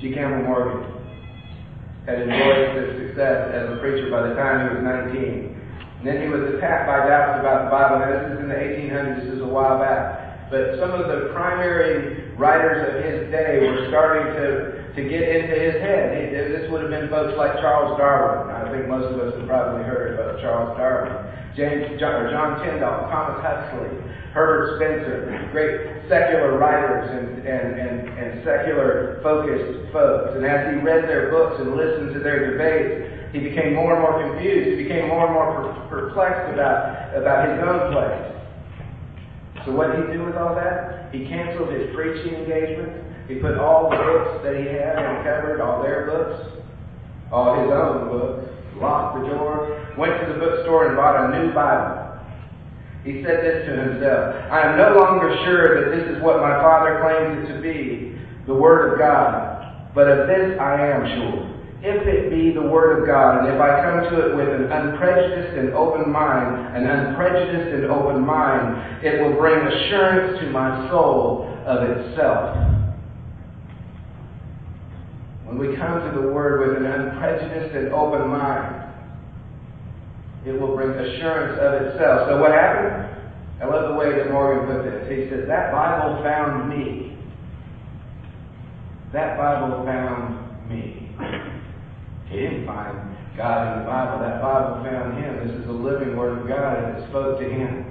G. 0.02 0.12
Campbell 0.12 0.42
Morgan 0.42 1.03
had 2.06 2.20
enjoyed 2.28 2.76
his 2.76 2.90
success 3.08 3.52
as 3.56 3.72
a 3.72 3.78
preacher 3.80 4.12
by 4.12 4.28
the 4.28 4.36
time 4.36 4.68
he 4.68 4.76
was 4.76 4.84
19. 4.84 5.56
And 6.00 6.04
then 6.04 6.22
he 6.22 6.28
was 6.28 6.54
attacked 6.56 6.88
by 6.88 7.08
doubts 7.08 7.40
about 7.40 7.66
the 7.66 7.72
Bible. 7.72 8.04
Now, 8.04 8.12
this 8.12 8.36
is 8.36 8.40
in 8.44 8.50
the 8.52 8.60
1800s, 8.60 9.24
this 9.24 9.34
is 9.40 9.42
a 9.42 9.48
while 9.48 9.80
back. 9.80 10.52
But 10.52 10.78
some 10.78 10.92
of 10.92 11.08
the 11.08 11.32
primary 11.32 12.36
writers 12.36 12.84
of 12.92 13.02
his 13.02 13.32
day 13.32 13.64
were 13.64 13.88
starting 13.88 14.36
to, 14.36 14.94
to 14.94 15.02
get 15.10 15.24
into 15.24 15.56
his 15.56 15.80
head. 15.80 16.12
This 16.52 16.70
would 16.70 16.82
have 16.82 16.92
been 16.92 17.10
folks 17.10 17.38
like 17.38 17.56
Charles 17.64 17.98
Darwin. 17.98 18.53
Think 18.74 18.90
most 18.90 19.14
of 19.14 19.22
us 19.22 19.38
have 19.38 19.46
probably 19.46 19.86
heard 19.86 20.18
about 20.18 20.42
Charles 20.42 20.74
Darwin. 20.82 21.14
James, 21.54 21.94
John, 22.02 22.26
John 22.34 22.58
Tyndall, 22.66 23.06
Thomas 23.06 23.38
Huxley, 23.46 23.94
Herbert 24.34 24.82
Spencer, 24.82 25.30
great 25.54 26.10
secular 26.10 26.58
writers 26.58 27.06
and, 27.06 27.46
and, 27.46 27.78
and, 27.78 28.10
and 28.18 28.42
secular 28.42 29.22
focused 29.22 29.94
folks. 29.94 30.34
And 30.34 30.42
as 30.42 30.74
he 30.74 30.82
read 30.82 31.06
their 31.06 31.30
books 31.30 31.62
and 31.62 31.78
listened 31.78 32.18
to 32.18 32.20
their 32.20 32.50
debates, 32.50 33.30
he 33.30 33.46
became 33.46 33.78
more 33.78 33.94
and 33.94 34.02
more 34.02 34.18
confused. 34.26 34.74
He 34.74 34.90
became 34.90 35.06
more 35.06 35.30
and 35.30 35.38
more 35.38 35.78
perplexed 35.94 36.50
about, 36.58 37.14
about 37.14 37.54
his 37.54 37.62
own 37.62 37.94
place. 37.94 38.26
So 39.70 39.78
what 39.78 39.94
did 39.94 40.10
he 40.10 40.18
do 40.18 40.26
with 40.26 40.36
all 40.36 40.58
that? 40.58 41.14
He 41.14 41.30
canceled 41.30 41.70
his 41.70 41.94
preaching 41.94 42.42
engagements. 42.42 43.06
He 43.30 43.36
put 43.38 43.54
all 43.62 43.94
the 43.94 44.02
books 44.02 44.42
that 44.42 44.58
he 44.58 44.66
had 44.66 44.98
in 44.98 45.22
cupboard, 45.22 45.62
all 45.62 45.86
their 45.86 46.10
books, 46.10 46.58
all 47.32 47.62
his 47.62 47.70
own 47.70 48.10
books, 48.10 48.53
locked 48.78 49.20
the 49.20 49.28
door, 49.28 49.94
went 49.98 50.20
to 50.22 50.34
the 50.34 50.40
bookstore 50.40 50.88
and 50.88 50.96
bought 50.96 51.30
a 51.30 51.40
new 51.40 51.54
Bible. 51.54 52.04
He 53.04 53.24
said 53.24 53.44
this 53.44 53.68
to 53.68 53.72
himself 53.76 54.36
I 54.52 54.62
am 54.62 54.78
no 54.78 54.98
longer 55.00 55.36
sure 55.46 55.84
that 55.84 55.96
this 55.96 56.16
is 56.16 56.24
what 56.24 56.40
my 56.40 56.62
father 56.62 57.02
claims 57.04 57.50
it 57.50 57.54
to 57.54 57.62
be, 57.62 58.18
the 58.48 58.56
Word 58.56 58.94
of 58.94 59.00
God, 59.00 59.92
but 59.94 60.08
of 60.08 60.28
this 60.28 60.60
I 60.60 60.80
am 60.80 61.20
sure 61.20 61.54
if 61.84 62.08
it 62.08 62.32
be 62.32 62.54
the 62.54 62.64
Word 62.64 63.02
of 63.02 63.06
God, 63.06 63.44
and 63.44 63.54
if 63.54 63.60
I 63.60 63.84
come 63.84 64.10
to 64.10 64.32
it 64.32 64.36
with 64.38 64.48
an 64.48 64.72
unprejudiced 64.72 65.58
and 65.58 65.74
open 65.74 66.10
mind, 66.10 66.78
an 66.78 66.88
unprejudiced 66.88 67.76
and 67.76 67.92
open 67.92 68.26
mind, 68.26 69.04
it 69.04 69.22
will 69.22 69.36
bring 69.36 69.60
assurance 69.68 70.40
to 70.40 70.50
my 70.50 70.88
soul 70.90 71.44
of 71.68 71.84
itself. 71.84 72.73
When 75.54 75.70
we 75.70 75.78
come 75.78 76.02
to 76.02 76.20
the 76.20 76.34
Word 76.34 76.68
with 76.68 76.78
an 76.78 76.86
unprejudiced 76.86 77.76
and 77.76 77.94
open 77.94 78.28
mind, 78.28 78.90
it 80.48 80.60
will 80.60 80.76
bring 80.76 80.90
assurance 80.90 81.60
of 81.62 81.74
itself. 81.86 82.28
So 82.28 82.42
what 82.42 82.52
happened? 82.52 83.22
I 83.62 83.66
love 83.66 83.90
the 83.90 83.96
way 83.96 84.18
that 84.18 84.32
Morgan 84.32 84.66
put 84.66 84.84
this. 84.84 85.06
He 85.08 85.30
said, 85.30 85.48
That 85.48 85.72
Bible 85.72 86.24
found 86.24 86.70
me. 86.70 87.16
That 89.14 89.38
Bible 89.38 89.86
found 89.86 90.68
me. 90.68 91.12
He 92.30 92.36
didn't 92.36 92.66
find 92.66 93.16
God 93.38 93.78
in 93.78 93.84
the 93.84 93.86
Bible. 93.86 94.26
That 94.26 94.42
Bible 94.42 94.84
found 94.84 95.24
him. 95.24 95.48
This 95.48 95.60
is 95.60 95.68
the 95.68 95.72
living 95.72 96.18
Word 96.18 96.40
of 96.40 96.48
God, 96.48 96.84
and 96.84 96.98
it 96.98 97.10
spoke 97.10 97.40
to 97.40 97.48
him. 97.48 97.86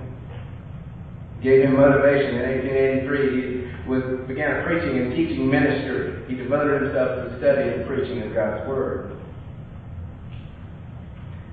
gave 1.40 1.62
him 1.62 1.76
motivation. 1.76 2.34
In 2.34 3.06
1883, 3.06 3.30
he 3.30 3.88
was, 3.88 4.02
began 4.26 4.50
a 4.50 4.64
preaching 4.66 4.98
and 4.98 5.14
teaching 5.14 5.48
ministry. 5.48 6.11
He 6.32 6.38
devoted 6.40 6.80
himself 6.80 7.12
to 7.12 7.28
the 7.28 7.36
study 7.44 7.68
and 7.76 7.84
preaching 7.84 8.24
of 8.24 8.32
God's 8.32 8.64
Word. 8.64 9.20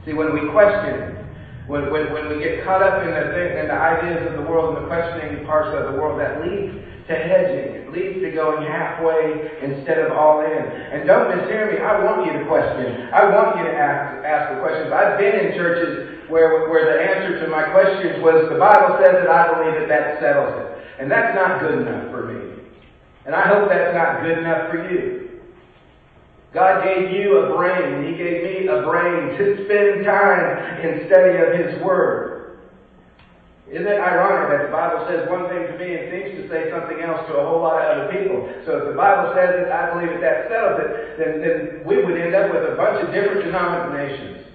See, 0.07 0.15
when 0.15 0.31
we 0.31 0.48
question, 0.55 1.19
when, 1.67 1.91
when, 1.91 2.15
when 2.15 2.31
we 2.31 2.39
get 2.39 2.63
caught 2.63 2.79
up 2.79 3.03
in 3.03 3.12
the, 3.12 3.36
thing, 3.36 3.59
in 3.59 3.67
the 3.67 3.75
ideas 3.75 4.24
of 4.31 4.39
the 4.39 4.48
world 4.48 4.79
and 4.79 4.86
the 4.86 4.88
questioning 4.88 5.43
parts 5.43 5.75
of 5.75 5.91
the 5.91 6.00
world, 6.00 6.15
that 6.24 6.39
leads 6.48 6.71
to 7.12 7.13
hedging. 7.13 7.75
It 7.75 7.91
leads 7.91 8.24
to 8.24 8.31
going 8.31 8.63
halfway 8.63 9.51
instead 9.59 10.00
of 10.00 10.15
all 10.15 10.48
in. 10.48 10.63
And 10.95 11.03
don't 11.03 11.27
mishear 11.27 11.75
me. 11.75 11.83
I 11.83 12.00
want 12.00 12.24
you 12.24 12.39
to 12.39 12.48
question. 12.48 13.12
I 13.12 13.27
want 13.36 13.59
you 13.59 13.67
to 13.67 13.75
ask, 13.75 14.24
ask 14.24 14.55
the 14.55 14.63
questions. 14.63 14.95
I've 14.95 15.19
been 15.19 15.43
in 15.43 15.59
churches 15.59 16.24
where, 16.31 16.71
where 16.71 16.88
the 16.88 17.03
answer 17.03 17.43
to 17.43 17.51
my 17.51 17.67
questions 17.75 18.24
was, 18.24 18.48
the 18.48 18.55
Bible 18.55 18.95
says 19.03 19.27
that 19.27 19.27
I 19.27 19.59
believe 19.59 19.75
it, 19.75 19.89
that 19.91 20.24
settles 20.24 20.55
it. 20.55 21.03
And 21.03 21.12
that's 21.12 21.36
not 21.36 21.59
good 21.59 21.83
enough 21.83 22.12
for 22.15 22.24
me. 22.24 22.28
And 23.26 23.36
I 23.36 23.48
hope 23.48 23.70
that's 23.70 23.94
not 23.94 24.24
good 24.24 24.40
enough 24.40 24.70
for 24.70 24.92
you. 24.92 25.42
God 26.54 26.84
gave 26.84 27.12
you 27.12 27.38
a 27.38 27.56
brain. 27.56 28.12
He 28.12 28.18
gave 28.18 28.44
me 28.44 28.68
a 28.68 28.82
brain 28.82 29.38
to 29.38 29.66
spend 29.66 30.04
time 30.04 30.82
in 30.82 31.06
study 31.08 31.38
of 31.38 31.54
His 31.54 31.82
Word. 31.84 32.40
Isn't 33.70 33.86
it 33.86 34.02
ironic 34.02 34.50
that 34.50 34.66
the 34.66 34.72
Bible 34.72 35.06
says 35.08 35.30
one 35.30 35.48
thing 35.48 35.62
to 35.68 35.78
me 35.78 35.94
and 35.94 36.10
seems 36.10 36.42
to 36.42 36.50
say 36.50 36.72
something 36.72 37.02
else 37.02 37.28
to 37.28 37.38
a 37.38 37.46
whole 37.46 37.62
lot 37.62 37.80
of 37.80 38.00
other 38.00 38.12
people? 38.12 38.50
So 38.66 38.78
if 38.80 38.86
the 38.90 38.98
Bible 38.98 39.32
says 39.36 39.62
it, 39.62 39.72
I 39.72 39.94
believe 39.94 40.10
it, 40.10 40.22
that 40.22 40.50
settles 40.50 40.82
it, 40.82 41.18
then, 41.20 41.42
then 41.42 41.86
we 41.86 42.04
would 42.04 42.18
end 42.18 42.34
up 42.34 42.52
with 42.52 42.66
a 42.66 42.76
bunch 42.76 43.06
of 43.06 43.14
different 43.14 43.46
denominations. 43.46 44.48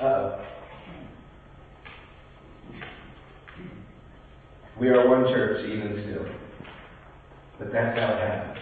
Uh-oh. 0.00 0.39
We 4.80 4.88
are 4.88 5.06
one 5.06 5.28
church 5.28 5.60
even 5.68 5.92
still. 6.08 6.24
But 7.58 7.70
that's 7.70 7.98
how 7.98 8.16
it 8.16 8.20
happens. 8.24 8.58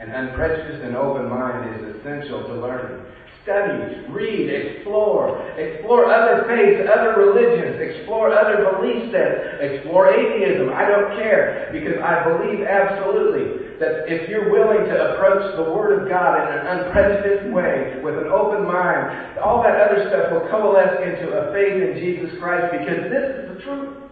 An 0.00 0.08
unprejudiced 0.10 0.82
and 0.82 0.96
open 0.96 1.28
mind 1.28 1.76
is 1.76 1.96
essential 1.96 2.42
to 2.48 2.54
learning. 2.56 3.04
Study, 3.44 4.08
read, 4.08 4.48
explore. 4.48 5.36
Explore 5.60 6.08
other 6.08 6.48
faiths, 6.48 6.88
other 6.88 7.20
religions. 7.20 7.76
Explore 7.76 8.32
other 8.32 8.64
belief 8.72 9.12
sets. 9.12 9.60
Explore 9.60 10.08
atheism. 10.08 10.72
I 10.72 10.88
don't 10.88 11.20
care 11.20 11.68
because 11.70 12.00
I 12.00 12.24
believe 12.24 12.64
absolutely 12.64 13.76
that 13.76 14.08
if 14.08 14.30
you're 14.30 14.48
willing 14.48 14.88
to 14.88 15.12
approach 15.12 15.54
the 15.60 15.68
Word 15.68 16.00
of 16.00 16.08
God 16.08 16.40
in 16.40 16.58
an 16.58 16.64
unprejudiced 16.64 17.52
way, 17.52 18.00
with 18.02 18.16
an 18.16 18.32
open 18.32 18.64
mind, 18.64 19.36
all 19.38 19.62
that 19.62 19.76
other 19.76 20.08
stuff 20.08 20.32
will 20.32 20.48
coalesce 20.48 20.96
into 21.04 21.28
a 21.28 21.52
faith 21.52 21.76
in 21.76 22.00
Jesus 22.00 22.32
Christ 22.40 22.72
because 22.72 23.12
this 23.12 23.28
is 23.28 23.52
the 23.52 23.60
truth. 23.60 24.03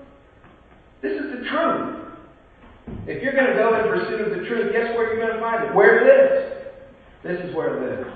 This 1.03 1.21
is 1.21 1.31
the 1.35 1.49
truth. 1.51 1.99
If 3.07 3.23
you're 3.23 3.35
going 3.35 3.51
to 3.51 3.59
go 3.59 3.75
in 3.75 3.91
pursuit 3.91 4.21
of 4.23 4.31
the 4.39 4.47
truth, 4.47 4.73
guess 4.73 4.95
where 4.95 5.11
you're 5.11 5.27
going 5.27 5.35
to 5.35 5.43
find 5.43 5.65
it? 5.67 5.75
Where 5.75 5.99
it 5.99 6.07
lives. 6.07 6.63
This 7.27 7.39
is 7.43 7.55
where 7.55 7.75
it 7.75 7.79
lives. 7.83 8.11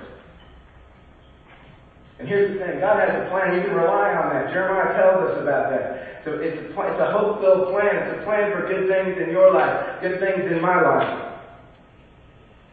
And 2.19 2.27
here's 2.27 2.57
the 2.57 2.65
thing 2.65 2.79
God 2.79 2.97
has 2.97 3.13
a 3.13 3.29
plan. 3.29 3.55
You 3.55 3.61
can 3.61 3.75
rely 3.75 4.15
on 4.15 4.33
that. 4.33 4.49
Jeremiah 4.51 4.95
tells 4.95 5.29
us 5.29 5.43
about 5.43 5.69
that. 5.69 6.23
So 6.25 6.39
it's 6.41 6.57
a, 6.57 6.65
it's 6.65 7.01
a 7.03 7.11
hope 7.13 7.39
filled 7.39 7.69
plan. 7.69 7.93
It's 7.93 8.19
a 8.19 8.23
plan 8.25 8.51
for 8.51 8.65
good 8.65 8.89
things 8.89 9.21
in 9.21 9.29
your 9.29 9.53
life, 9.53 10.01
good 10.01 10.19
things 10.19 10.49
in 10.51 10.59
my 10.59 10.81
life. 10.81 11.27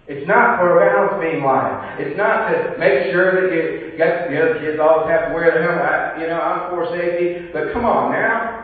It's 0.06 0.26
not 0.28 0.59
for 0.59 0.76
a 0.76 0.80
balance 0.80 1.16
beam 1.21 1.44
life. 1.44 2.00
It's 2.00 2.16
not 2.16 2.50
to 2.50 2.76
make 2.78 3.11
sure 3.12 3.40
that 3.40 3.49
you, 3.52 3.97
got, 3.97 4.28
you 4.30 4.37
know, 4.37 4.61
kids 4.61 4.78
always 4.80 5.09
have 5.09 5.28
to 5.28 5.35
wear 5.35 5.49
the 5.49 5.64
helmet. 5.64 5.80
I, 5.80 6.21
you 6.21 6.26
know, 6.28 6.40
I'm 6.40 6.71
for 6.71 6.88
safety. 6.92 7.49
But 7.52 7.73
come 7.73 7.85
on 7.85 8.12
now. 8.12 8.63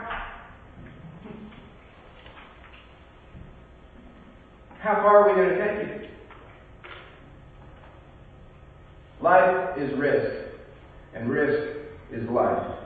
How 4.81 4.95
far 4.97 5.19
are 5.19 5.29
we 5.29 5.35
going 5.35 5.51
to 5.51 5.59
take 5.59 5.89
it? 5.89 6.11
Life 9.21 9.79
is 9.79 9.99
risk. 9.99 10.47
And 11.15 11.29
risk 11.29 11.77
is 12.13 12.29
life. 12.31 12.79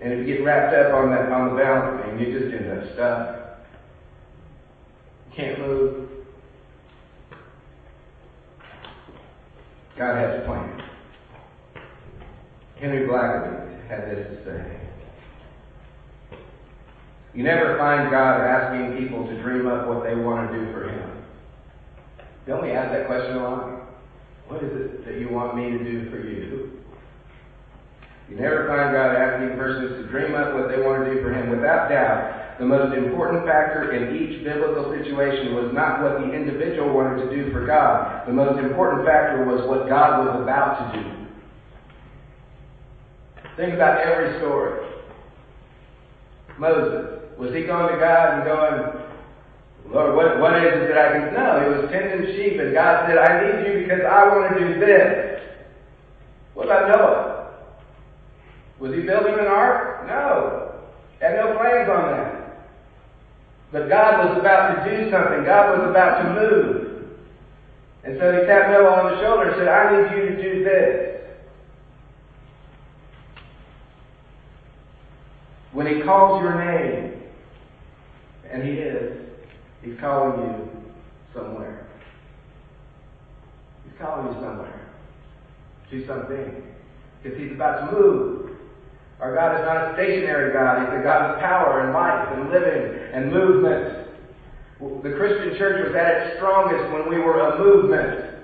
And 0.00 0.12
if 0.12 0.26
you 0.26 0.36
get 0.36 0.44
wrapped 0.44 0.74
up 0.74 0.94
on 0.94 1.10
that 1.10 1.30
on 1.30 1.50
the 1.50 1.62
balance 1.62 2.06
beam, 2.06 2.18
you 2.18 2.38
just 2.38 2.54
end 2.54 2.70
up 2.70 2.94
stuck. 2.94 3.58
You 5.28 5.36
can't 5.36 5.58
move. 5.58 6.08
God 9.98 10.16
has 10.16 10.42
a 10.42 10.46
plan. 10.46 10.82
Henry 12.80 13.06
Blackaby 13.06 13.88
had 13.88 14.10
this 14.10 14.26
to 14.26 14.44
say. 14.44 14.80
You 17.34 17.42
never 17.42 17.76
find 17.78 18.10
God 18.10 18.40
asking 18.40 18.96
people 18.96 19.26
to 19.26 19.42
dream 19.42 19.66
up 19.66 19.88
what 19.88 20.04
they 20.04 20.14
want 20.14 20.50
to 20.50 20.56
do 20.56 20.72
for 20.72 20.88
Him. 20.88 21.24
Don't 22.46 22.62
we 22.62 22.70
ask 22.70 22.92
that 22.92 23.06
question 23.06 23.36
a 23.36 23.42
lot? 23.42 23.80
What 24.46 24.62
is 24.62 24.70
it 24.72 25.04
that 25.04 25.18
you 25.18 25.30
want 25.30 25.56
me 25.56 25.70
to 25.70 25.78
do 25.78 26.10
for 26.10 26.18
you? 26.18 26.80
You 28.30 28.36
never 28.36 28.68
find 28.68 28.92
God 28.94 29.16
asking 29.16 29.58
persons 29.58 30.00
to 30.00 30.10
dream 30.10 30.34
up 30.34 30.54
what 30.54 30.68
they 30.68 30.80
want 30.80 31.04
to 31.04 31.14
do 31.14 31.22
for 31.22 31.32
Him. 31.32 31.50
Without 31.50 31.88
doubt, 31.88 32.58
the 32.58 32.64
most 32.64 32.96
important 32.96 33.44
factor 33.44 33.92
in 33.92 34.14
each 34.14 34.44
biblical 34.44 34.92
situation 34.92 35.54
was 35.56 35.72
not 35.74 36.02
what 36.02 36.20
the 36.20 36.32
individual 36.32 36.94
wanted 36.94 37.28
to 37.28 37.34
do 37.34 37.50
for 37.50 37.66
God. 37.66 38.28
The 38.28 38.32
most 38.32 38.60
important 38.60 39.04
factor 39.04 39.44
was 39.44 39.68
what 39.68 39.88
God 39.88 40.24
was 40.24 40.40
about 40.40 40.92
to 40.92 41.02
do. 41.02 41.10
Think 43.56 43.74
about 43.74 44.00
every 44.00 44.38
story. 44.38 44.86
Moses, 46.58 47.23
was 47.38 47.54
he 47.54 47.62
going 47.64 47.92
to 47.92 48.00
God 48.00 48.34
and 48.34 48.44
going, 48.44 49.04
Lord, 49.90 50.16
what, 50.16 50.40
what 50.40 50.56
is 50.64 50.72
it 50.72 50.88
that 50.88 50.98
I 50.98 51.12
can? 51.12 51.34
No, 51.34 51.60
he 51.60 51.82
was 51.82 51.90
tending 51.90 52.34
sheep, 52.34 52.58
and 52.60 52.72
God 52.72 53.06
said, 53.06 53.18
I 53.18 53.44
need 53.44 53.68
you 53.68 53.82
because 53.82 54.02
I 54.02 54.28
want 54.28 54.56
to 54.56 54.58
do 54.58 54.80
this. 54.80 55.42
What 56.54 56.66
about 56.66 56.88
Noah? 56.88 57.34
Was 58.78 58.94
he 58.94 59.02
building 59.02 59.34
an 59.34 59.46
ark? 59.46 60.06
No. 60.06 60.74
Had 61.20 61.36
no 61.36 61.56
plans 61.56 61.88
on 61.88 62.10
that. 62.12 62.44
But 63.72 63.88
God 63.88 64.28
was 64.28 64.38
about 64.38 64.84
to 64.84 64.90
do 64.90 65.10
something. 65.10 65.44
God 65.44 65.78
was 65.78 65.90
about 65.90 66.22
to 66.22 66.40
move. 66.40 66.84
And 68.04 68.18
so 68.18 68.32
he 68.32 68.46
tapped 68.46 68.70
Noah 68.70 69.02
on 69.02 69.12
the 69.12 69.20
shoulder 69.20 69.50
and 69.50 69.56
said, 69.58 69.68
I 69.68 69.90
need 69.90 70.16
you 70.16 70.28
to 70.28 70.42
do 70.42 70.64
this. 70.64 71.20
When 75.72 75.86
he 75.86 76.02
calls 76.02 76.40
your 76.42 76.64
name, 76.64 77.13
and 78.50 78.62
he 78.62 78.74
is, 78.74 79.24
He's 79.82 80.00
calling 80.00 80.40
you 80.40 80.70
somewhere. 81.34 81.86
He's 83.84 83.92
calling 84.00 84.28
you 84.28 84.40
somewhere. 84.40 84.88
Do 85.90 86.06
something. 86.06 86.62
Because 87.22 87.38
He's 87.38 87.52
about 87.52 87.90
to 87.90 87.92
move. 87.96 88.50
Our 89.20 89.34
God 89.34 89.60
is 89.60 89.64
not 89.64 89.76
a 89.76 89.94
stationary 89.94 90.52
God. 90.52 90.80
He's 90.80 91.00
a 91.00 91.02
God 91.02 91.30
of 91.30 91.40
power 91.40 91.80
and 91.80 91.92
life 91.92 92.28
and 92.32 92.50
living 92.50 92.98
and 93.12 93.32
movement. 93.32 94.08
The 95.02 95.14
Christian 95.16 95.56
church 95.56 95.86
was 95.86 95.94
at 95.94 96.26
its 96.26 96.36
strongest 96.36 96.92
when 96.92 97.08
we 97.08 97.18
were 97.18 97.40
a 97.40 97.58
movement. 97.58 98.34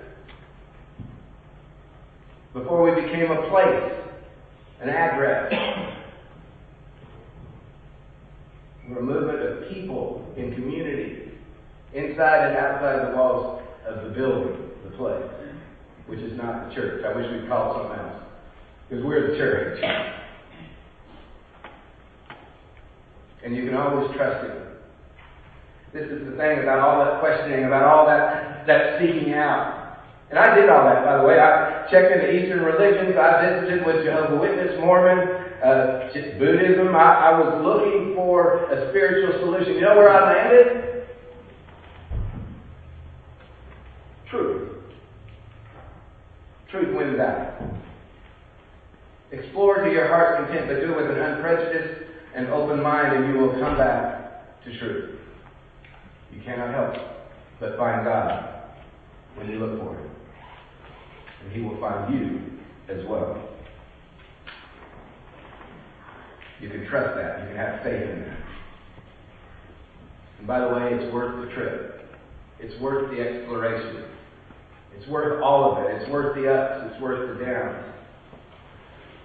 Before 2.53 2.83
we 2.83 3.01
became 3.01 3.31
a 3.31 3.49
place, 3.49 3.93
an 4.81 4.89
address. 4.89 5.51
We're 8.89 8.99
a 8.99 9.03
movement 9.03 9.40
people 9.69 10.33
in 10.37 10.53
community 10.53 11.31
inside 11.93 12.47
and 12.47 12.57
outside 12.57 13.11
the 13.11 13.17
walls 13.17 13.61
of 13.85 14.03
the 14.03 14.09
building, 14.09 14.69
the 14.83 14.95
place, 14.97 15.23
which 16.07 16.19
is 16.19 16.37
not 16.37 16.69
the 16.69 16.75
church. 16.75 17.03
I 17.05 17.15
wish 17.15 17.25
we'd 17.31 17.49
call 17.49 17.71
it 17.71 17.83
something 17.83 17.99
else. 17.99 18.23
Because 18.89 19.05
we're 19.05 19.31
the 19.31 19.37
church. 19.37 19.83
And 23.43 23.55
you 23.55 23.65
can 23.65 23.75
always 23.75 24.15
trust 24.15 24.47
Him. 24.47 24.57
This 25.93 26.07
is 26.07 26.29
the 26.29 26.37
thing 26.37 26.63
about 26.63 26.79
all 26.79 27.03
that 27.03 27.19
questioning, 27.19 27.65
about 27.65 27.83
all 27.83 28.05
that, 28.05 28.65
that 28.67 28.99
seeking 28.99 29.33
out. 29.33 29.97
And 30.29 30.39
I 30.39 30.55
did 30.55 30.69
all 30.69 30.85
that, 30.85 31.03
by 31.03 31.17
the 31.17 31.23
way. 31.27 31.39
I 31.39 31.87
checked 31.91 32.15
into 32.15 32.31
Eastern 32.31 32.63
religions. 32.63 33.17
I 33.19 33.59
visited 33.59 33.85
with 33.85 34.05
Jehovah 34.05 34.39
Witness, 34.39 34.79
Mormon, 34.79 35.27
uh, 35.63 36.09
Buddhism. 36.39 36.95
I, 36.95 37.31
I 37.31 37.39
was 37.39 37.63
looking 37.63 38.15
for 38.15 38.65
a 38.71 38.89
spiritual 38.89 39.39
solution. 39.39 39.75
You 39.75 39.81
know 39.81 39.95
where 39.95 40.09
I 40.09 40.33
landed? 40.33 41.07
Truth. 44.29 44.69
Truth 46.69 46.95
wins 46.95 47.19
out. 47.19 47.61
Explore 49.31 49.83
to 49.85 49.91
your 49.91 50.07
heart's 50.07 50.45
content, 50.45 50.67
but 50.67 50.79
do 50.81 50.93
it 50.93 50.95
with 50.95 51.17
an 51.17 51.21
unprejudiced 51.21 52.03
and 52.35 52.47
open 52.47 52.81
mind, 52.81 53.15
and 53.15 53.33
you 53.33 53.39
will 53.39 53.53
come 53.59 53.77
back 53.77 54.63
to 54.63 54.79
truth. 54.79 55.19
You 56.33 56.41
cannot 56.43 56.73
help 56.73 56.95
but 57.59 57.77
find 57.77 58.03
God 58.05 58.63
when 59.35 59.49
you 59.49 59.59
look 59.59 59.79
for 59.79 59.97
Him. 59.97 60.09
And 61.43 61.51
He 61.53 61.61
will 61.61 61.79
find 61.79 62.13
you 62.13 62.41
as 62.89 63.05
well. 63.05 63.50
You 66.61 66.69
can 66.69 66.85
trust 66.87 67.15
that. 67.15 67.41
You 67.41 67.47
can 67.47 67.57
have 67.57 67.83
faith 67.83 68.07
in 68.07 68.21
that. 68.21 68.37
And 70.37 70.47
by 70.47 70.59
the 70.59 70.69
way, 70.69 70.93
it's 70.93 71.11
worth 71.11 71.43
the 71.43 71.53
trip. 71.53 72.05
It's 72.59 72.79
worth 72.79 73.09
the 73.09 73.19
exploration. 73.19 74.05
It's 74.95 75.07
worth 75.09 75.41
all 75.41 75.71
of 75.71 75.83
it. 75.85 76.01
It's 76.01 76.09
worth 76.11 76.35
the 76.35 76.53
ups. 76.53 76.91
It's 76.91 77.01
worth 77.01 77.37
the 77.37 77.43
downs. 77.43 77.85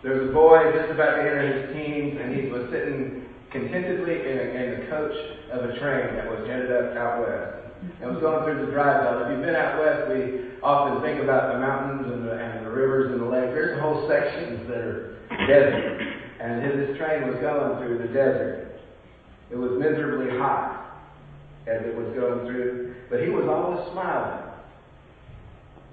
There 0.02 0.16
was 0.16 0.30
a 0.30 0.32
boy 0.32 0.72
just 0.72 0.90
about 0.90 1.16
to 1.16 1.20
enter 1.20 1.44
his 1.44 1.76
teens, 1.76 2.18
and 2.20 2.34
he 2.34 2.48
was 2.48 2.68
sitting 2.70 3.26
contentedly 3.52 4.20
in, 4.24 4.38
a, 4.38 4.46
in 4.56 4.80
the 4.80 4.86
coach 4.88 5.16
of 5.52 5.68
a 5.68 5.78
train 5.78 6.16
that 6.16 6.30
was 6.30 6.48
headed 6.48 6.72
up 6.72 6.96
out 6.96 7.20
west. 7.20 7.66
It 8.00 8.06
was 8.06 8.20
going 8.20 8.44
through 8.44 8.64
the 8.64 8.72
dry 8.72 9.04
belt. 9.04 9.28
If 9.28 9.36
you've 9.36 9.44
been 9.44 9.56
out 9.56 9.78
west, 9.78 10.08
we 10.08 10.56
often 10.62 11.02
think 11.02 11.20
about 11.22 11.52
the 11.52 11.58
mountains 11.60 12.12
and 12.12 12.26
the, 12.26 12.32
and 12.32 12.64
the 12.64 12.70
rivers 12.70 13.12
and 13.12 13.20
the 13.20 13.26
lakes. 13.26 13.52
There's 13.52 13.80
whole 13.80 14.08
sections 14.08 14.68
that 14.68 14.78
are 14.78 15.20
desert. 15.46 16.15
And 16.46 16.62
his 16.62 16.96
train 16.96 17.26
was 17.26 17.34
going 17.40 17.82
through 17.82 17.98
the 17.98 18.14
desert. 18.14 18.78
It 19.50 19.56
was 19.56 19.72
miserably 19.80 20.30
hot 20.38 21.02
as 21.66 21.82
it 21.82 21.96
was 21.96 22.06
going 22.14 22.46
through, 22.46 22.94
but 23.10 23.20
he 23.20 23.30
was 23.30 23.48
always 23.50 23.82
smiling. 23.90 24.46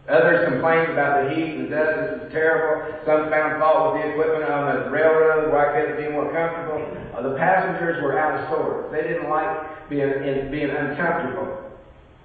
Others 0.08 0.54
complained 0.54 0.92
about 0.92 1.24
the 1.24 1.34
heat 1.34 1.58
and 1.58 1.66
the 1.66 1.70
dust. 1.74 1.98
This 1.98 2.28
is 2.28 2.34
terrible. 2.34 2.86
Some 3.02 3.32
found 3.32 3.58
fault 3.58 3.94
with 3.94 4.04
the 4.04 4.10
equipment 4.14 4.46
on 4.46 4.70
the 4.70 4.92
railroad. 4.92 5.50
Why 5.50 5.74
couldn't 5.74 5.98
it 5.98 6.06
be 6.06 6.14
more 6.14 6.30
comfortable? 6.30 6.86
Uh, 7.18 7.22
the 7.24 7.36
passengers 7.36 8.04
were 8.04 8.20
out 8.20 8.38
of 8.38 8.50
sorts. 8.54 8.92
They 8.92 9.02
didn't 9.02 9.30
like 9.30 9.90
being, 9.90 10.06
in, 10.06 10.52
being 10.52 10.70
uncomfortable. 10.70 11.72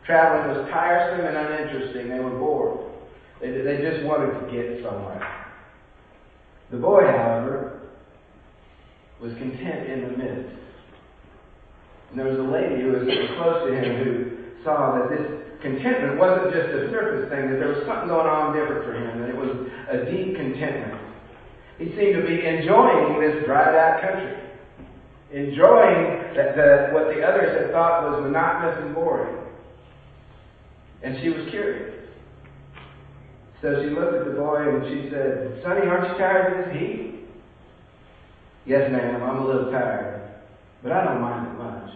Traveling 0.04 0.58
was 0.58 0.68
tiresome 0.68 1.24
and 1.24 1.36
uninteresting. 1.36 2.10
They 2.10 2.20
were 2.20 2.36
bored. 2.36 2.92
They, 3.40 3.52
they 3.52 3.80
just 3.80 4.04
wanted 4.04 4.36
to 4.36 4.52
get 4.52 4.84
somewhere. 4.84 5.24
The 6.70 6.76
boy, 6.76 7.06
however, 7.06 7.77
was 9.20 9.32
content 9.34 9.90
in 9.90 10.02
the 10.02 10.16
midst. 10.16 10.54
And 12.10 12.18
there 12.18 12.26
was 12.26 12.38
a 12.38 12.50
lady 12.50 12.82
who 12.82 12.92
was 12.92 13.02
close 13.36 13.68
to 13.68 13.74
him 13.74 14.04
who 14.04 14.14
saw 14.64 14.98
that 14.98 15.10
this 15.10 15.26
contentment 15.60 16.18
wasn't 16.18 16.54
just 16.54 16.70
a 16.70 16.90
surface 16.90 17.28
thing, 17.28 17.50
that 17.50 17.58
there 17.58 17.68
was 17.68 17.84
something 17.86 18.08
going 18.08 18.26
on 18.26 18.54
different 18.54 18.84
for 18.84 18.94
him, 18.94 19.20
that 19.20 19.28
it 19.28 19.36
was 19.36 19.52
a 19.90 20.06
deep 20.10 20.36
contentment. 20.36 21.02
He 21.78 21.86
seemed 21.98 22.16
to 22.16 22.26
be 22.26 22.46
enjoying 22.46 23.20
this 23.20 23.44
dried 23.44 23.74
out 23.74 24.00
country, 24.00 24.34
enjoying 25.32 26.34
that 26.34 26.56
the, 26.56 26.90
what 26.94 27.14
the 27.14 27.22
others 27.22 27.60
had 27.60 27.70
thought 27.72 28.10
was 28.10 28.22
monotonous 28.22 28.78
and 28.82 28.94
boring. 28.94 29.36
And 31.02 31.18
she 31.22 31.30
was 31.30 31.48
curious. 31.50 31.94
So 33.62 33.82
she 33.82 33.90
looked 33.90 34.14
at 34.14 34.24
the 34.24 34.38
boy 34.38 34.68
and 34.68 34.86
she 34.86 35.10
said, 35.10 35.60
Sonny, 35.62 35.86
aren't 35.86 36.12
you 36.12 36.18
tired 36.18 36.66
of 36.66 36.72
this 36.72 36.80
heat? 36.80 37.17
Yes, 38.68 38.92
ma'am, 38.92 39.22
I'm 39.22 39.38
a 39.38 39.46
little 39.46 39.70
tired, 39.72 40.30
but 40.82 40.92
I 40.92 41.02
don't 41.02 41.22
mind 41.22 41.46
it 41.46 41.58
much. 41.58 41.90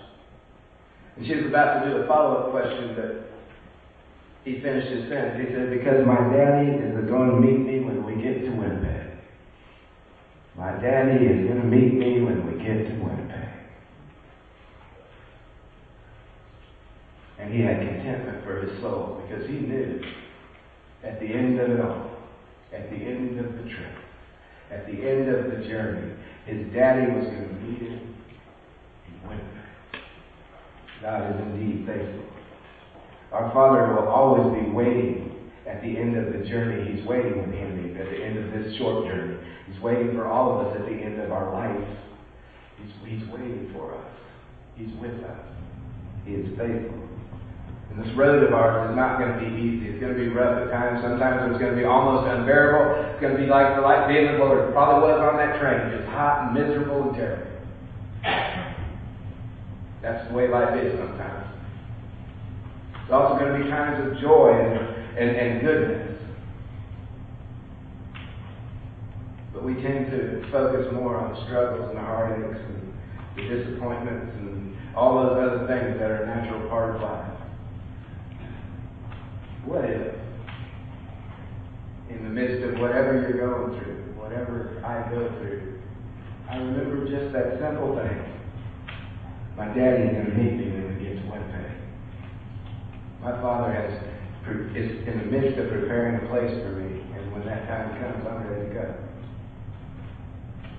And 1.17 1.27
she 1.27 1.35
was 1.35 1.45
about 1.45 1.85
to 1.85 1.91
do 1.91 1.97
a 1.99 2.07
follow 2.07 2.37
up 2.37 2.51
question, 2.51 2.97
but 2.97 3.29
he 4.43 4.59
finished 4.63 4.89
his 4.89 5.07
sentence. 5.11 5.47
He 5.47 5.55
said, 5.55 5.69
Because 5.69 6.07
my 6.07 6.17
daddy 6.33 6.71
is 6.71 7.11
going 7.11 7.29
to 7.29 7.37
meet 7.37 7.61
me 7.61 7.85
when 7.85 8.07
we 8.07 8.23
get 8.23 8.41
to 8.41 8.51
Winnipeg. 8.53 9.19
My 10.57 10.73
daddy 10.81 11.27
is 11.27 11.47
going 11.47 11.61
to 11.61 11.69
meet 11.69 11.93
me 11.93 12.23
when 12.23 12.47
we 12.47 12.65
get 12.65 12.89
to 12.89 13.05
Winnipeg. 13.05 13.49
And 17.39 17.53
he 17.53 17.61
had 17.61 17.81
contentment 17.81 18.45
for 18.45 18.63
his 18.63 18.81
soul 18.81 19.21
because 19.21 19.47
he 19.47 19.59
knew 19.59 20.01
at 21.05 21.21
the 21.21 21.27
end 21.27 21.61
of 21.61 21.71
it 21.71 21.81
all, 21.81 22.17
at 22.73 22.89
the 22.89 22.97
end 22.97 23.39
of 23.39 23.53
the 23.53 23.69
trip, 23.69 23.95
at 24.71 24.87
the 24.87 24.93
end 24.93 25.29
of 25.29 25.51
the 25.51 25.69
journey, 25.69 26.15
his 26.47 26.73
daddy 26.73 27.13
was 27.13 27.25
going 27.27 27.49
to 27.49 27.55
meet 27.55 27.81
him 27.81 28.15
in 29.07 29.29
Winnipeg. 29.29 30.03
God 31.01 31.35
is 31.35 31.41
indeed 31.41 31.87
faithful. 31.87 32.27
Our 33.33 33.53
Father 33.53 33.95
will 33.95 34.09
always 34.09 34.63
be 34.63 34.71
waiting 34.71 35.51
at 35.67 35.81
the 35.83 35.97
end 35.97 36.17
of 36.17 36.33
the 36.33 36.49
journey. 36.49 36.95
He's 36.95 37.07
waiting 37.07 37.39
with 37.39 37.55
him 37.55 37.97
at 37.97 38.11
the 38.11 38.25
end 38.25 38.39
of 38.39 38.53
this 38.53 38.77
short 38.77 39.07
journey. 39.07 39.39
He's 39.71 39.81
waiting 39.81 40.13
for 40.15 40.27
all 40.27 40.61
of 40.61 40.67
us 40.67 40.77
at 40.81 40.87
the 40.87 40.93
end 40.93 41.21
of 41.21 41.31
our 41.31 41.53
life. 41.53 41.99
He's, 42.79 43.21
he's 43.21 43.29
waiting 43.31 43.71
for 43.73 43.95
us. 43.97 44.13
He's 44.77 44.93
with 45.01 45.23
us. 45.25 45.47
He 46.27 46.35
is 46.35 46.59
faithful. 46.59 47.09
And 47.93 48.05
this 48.05 48.17
road 48.17 48.43
of 48.43 48.55
ours 48.55 48.89
is 48.91 48.97
not 48.97 49.19
going 49.19 49.37
to 49.37 49.41
be 49.45 49.53
easy. 49.61 49.89
It's 49.93 50.01
going 50.01 50.15
to 50.15 50.19
be 50.19 50.29
rough 50.29 50.65
at 50.65 50.73
times. 50.73 51.05
Sometimes 51.05 51.53
it's 51.53 51.61
going 51.61 51.77
to 51.77 51.79
be 51.79 51.85
almost 51.85 52.27
unbearable. 52.27 53.13
It's 53.13 53.21
going 53.21 53.37
to 53.37 53.41
be 53.41 53.47
like 53.47 53.77
the 53.77 53.83
life 53.83 54.09
being 54.09 54.33
the 54.33 54.39
Lord 54.41 54.73
probably 54.73 55.13
was 55.13 55.21
on 55.21 55.37
that 55.37 55.61
train, 55.61 55.93
just 55.93 56.09
hot 56.09 56.49
and 56.49 56.55
miserable 56.57 57.09
and 57.09 57.15
terrible. 57.15 57.53
That's 60.01 60.27
the 60.29 60.35
way 60.35 60.49
life 60.49 60.75
is 60.81 60.99
sometimes. 60.99 61.53
It's 63.03 63.13
also 63.13 63.39
going 63.39 63.53
to 63.53 63.65
be 63.65 63.71
times 63.71 64.01
of 64.01 64.19
joy 64.21 64.57
and, 64.57 65.19
and, 65.19 65.37
and 65.37 65.61
goodness. 65.61 66.19
But 69.53 69.65
we 69.65 69.75
tend 69.75 70.11
to 70.11 70.49
focus 70.51 70.89
more 70.95 71.19
on 71.19 71.35
the 71.35 71.45
struggles 71.45 71.91
and 71.91 71.99
the 71.99 72.01
heartaches 72.01 72.57
and 72.57 72.95
the 73.37 73.43
disappointments 73.55 74.33
and 74.39 74.75
all 74.97 75.23
those 75.23 75.37
other 75.37 75.67
things 75.67 76.01
that 76.01 76.11
are 76.11 76.23
a 76.23 76.27
natural 76.27 76.69
part 76.71 76.97
of 76.97 77.03
life. 77.03 77.29
What 79.65 79.85
if, 79.85 80.15
in 82.11 82.25
the 82.25 82.31
midst 82.31 82.65
of 82.65 82.81
whatever 82.81 83.12
you're 83.29 83.47
going 83.47 83.79
through, 83.79 84.15
whatever 84.17 84.83
I 84.85 85.09
go 85.11 85.29
through, 85.39 85.81
I 86.51 86.57
remember 86.57 87.09
just 87.09 87.33
that 87.33 87.59
simple 87.59 87.97
thing. 87.97 88.19
My 89.57 89.67
daddy's 89.69 90.13
going 90.13 90.27
to 90.27 90.37
meet 90.37 90.53
me 90.59 90.67
when 90.73 90.97
we 90.97 91.05
get 91.05 91.23
to 91.23 91.31
Winnipeg. 91.31 91.73
My 93.21 93.33
father 93.41 93.73
has 93.73 94.13
is 94.75 95.07
in 95.07 95.19
the 95.23 95.29
midst 95.31 95.59
of 95.59 95.71
preparing 95.71 96.19
a 96.19 96.27
place 96.27 96.51
for 96.67 96.75
me, 96.75 96.99
and 97.15 97.33
when 97.33 97.47
that 97.47 97.69
time 97.69 97.95
comes, 98.03 98.27
I'm 98.27 98.43
ready 98.43 98.67
to 98.69 98.75
go. 98.75 98.95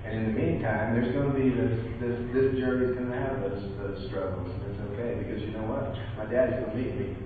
And 0.04 0.18
in 0.20 0.24
the 0.28 0.36
meantime, 0.36 0.92
there's 0.92 1.14
going 1.14 1.32
to 1.32 1.38
be 1.38 1.48
this 1.48 1.72
this 1.96 2.16
this 2.36 2.60
journey's 2.60 2.92
going 2.92 3.08
to 3.08 3.16
have 3.16 3.40
those 3.40 3.64
those 3.80 4.06
struggles, 4.08 4.52
and 4.52 4.62
it's 4.68 4.80
okay 4.92 5.16
because 5.16 5.40
you 5.40 5.56
know 5.56 5.64
what? 5.64 5.96
My 6.20 6.28
daddy's 6.28 6.60
going 6.60 6.76
to 6.76 6.76
meet 6.76 6.92
me. 6.92 7.16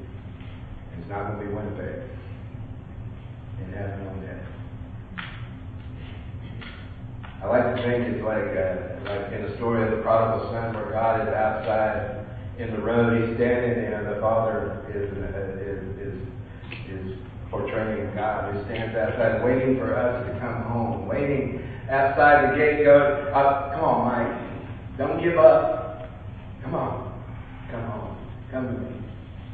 It's 0.94 1.08
not 1.10 1.26
going 1.26 1.42
to 1.42 1.46
be 1.46 1.50
Winnipeg. 1.50 2.06
In 3.58 3.72
heaven 3.72 4.06
on 4.06 4.22
death. 4.22 4.57
I 7.42 7.46
like 7.46 7.76
to 7.76 7.82
think 7.82 8.14
it's 8.14 8.24
like 8.24 8.50
uh, 8.50 8.98
like 9.06 9.32
in 9.32 9.46
the 9.46 9.54
story 9.56 9.86
of 9.86 9.96
the 9.96 10.02
prodigal 10.02 10.50
son, 10.50 10.74
where 10.74 10.90
God 10.90 11.22
is 11.22 11.32
outside 11.34 12.26
in 12.58 12.74
the 12.74 12.82
road. 12.82 13.14
He's 13.14 13.36
standing 13.36 13.78
there. 13.78 14.02
And 14.02 14.16
the 14.16 14.20
father 14.20 14.82
is 14.90 15.06
is 15.62 15.80
is, 16.02 16.14
is 16.90 17.18
portraying 17.50 18.14
God 18.14 18.52
who 18.52 18.64
stands 18.66 18.96
outside, 18.96 19.44
waiting 19.44 19.78
for 19.78 19.94
us 19.94 20.26
to 20.26 20.38
come 20.40 20.62
home, 20.64 21.06
waiting 21.06 21.62
outside 21.90 22.50
the 22.50 22.56
gate. 22.58 22.84
Go, 22.84 23.30
uh, 23.32 23.74
come 23.74 23.84
on, 23.84 23.98
Mike. 24.10 24.98
Don't 24.98 25.22
give 25.22 25.38
up. 25.38 26.10
Come 26.62 26.74
on, 26.74 27.14
come 27.70 27.84
home. 27.86 28.16
Come 28.50 28.66
to 28.66 28.72
me. 28.82 28.98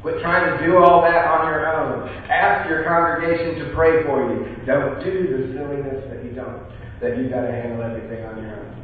Quit 0.01 0.21
trying 0.21 0.57
to 0.57 0.65
do 0.65 0.77
all 0.77 1.01
that 1.01 1.25
on 1.25 1.47
your 1.47 1.65
own. 1.65 2.09
Ask 2.29 2.69
your 2.69 2.83
congregation 2.83 3.57
to 3.59 3.73
pray 3.73 4.03
for 4.03 4.21
you. 4.21 4.65
Don't 4.65 5.03
do 5.03 5.13
the 5.29 5.53
silliness 5.53 6.05
that 6.09 6.23
you 6.23 6.31
don't, 6.31 6.61
that 7.01 7.17
you 7.17 7.29
got 7.29 7.41
to 7.41 7.51
handle 7.51 7.83
everything 7.83 8.25
on 8.25 8.41
your 8.41 8.55
own. 8.55 8.75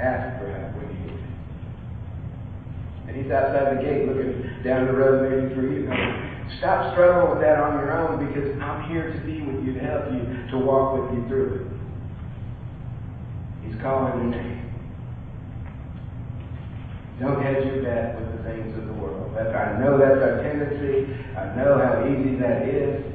Ask 0.00 0.40
for 0.40 0.48
help 0.50 0.74
when 0.76 0.88
you 0.88 1.00
need 1.04 1.12
it. 1.12 1.24
And 3.08 3.16
he's 3.16 3.30
outside 3.30 3.76
the 3.76 3.82
gate 3.82 4.08
looking 4.08 4.62
down 4.64 4.86
the 4.86 4.92
road 4.92 5.30
maybe 5.30 5.54
for 5.54 5.62
you. 5.62 5.86
Stop 6.58 6.92
struggling 6.92 7.30
with 7.30 7.40
that 7.44 7.58
on 7.58 7.78
your 7.78 7.92
own 7.92 8.26
because 8.26 8.58
I'm 8.60 8.88
here 8.88 9.12
to 9.12 9.18
be 9.20 9.42
with 9.42 9.64
you, 9.64 9.74
to 9.74 9.80
help 9.80 10.12
you, 10.12 10.50
to 10.50 10.58
walk 10.58 10.98
with 10.98 11.18
you 11.18 11.28
through 11.28 11.54
it. 11.54 11.66
He's 13.66 13.80
calling 13.80 14.18
your 14.18 14.40
name. 14.40 14.58
Don't 17.20 17.42
hedge 17.42 17.64
your 17.64 17.82
bet 17.82 18.18
with 18.18 18.36
the 18.36 18.42
things 18.42 18.76
of 18.78 18.86
the 18.86 18.92
world. 18.94 19.32
That's, 19.36 19.54
I 19.54 19.78
know 19.78 19.98
that's 19.98 20.20
our 20.22 20.42
tendency. 20.42 21.14
I 21.36 21.54
know 21.54 21.78
how 21.78 22.04
easy 22.08 22.36
that 22.36 22.68
is 22.68 23.12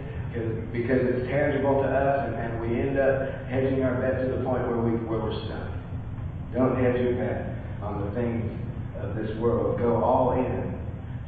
because 0.72 1.02
it's 1.04 1.28
tangible 1.28 1.82
to 1.82 1.88
us, 1.88 2.28
and, 2.28 2.36
and 2.36 2.62
we 2.62 2.80
end 2.80 3.00
up 3.00 3.46
hedging 3.48 3.84
our 3.84 3.96
bet 4.02 4.22
to 4.22 4.38
the 4.38 4.44
point 4.44 4.68
where, 4.68 4.78
we, 4.78 4.92
where 5.06 5.20
we're 5.20 5.46
stuck. 5.46 5.72
Don't 6.54 6.76
hedge 6.82 7.00
your 7.02 7.16
bet 7.16 7.56
on 7.82 8.06
the 8.06 8.12
things 8.16 8.46
of 9.02 9.16
this 9.16 9.38
world. 9.38 9.80
Go 9.80 10.04
all 10.04 10.34
in 10.34 10.78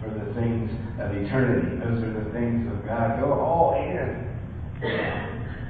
for 0.01 0.09
the 0.09 0.33
things 0.33 0.71
of 0.99 1.11
eternity. 1.11 1.77
Those 1.77 2.03
are 2.03 2.23
the 2.23 2.31
things 2.31 2.71
of 2.71 2.85
God. 2.85 3.19
Go 3.19 3.33
all 3.33 3.75
in. 3.75 4.27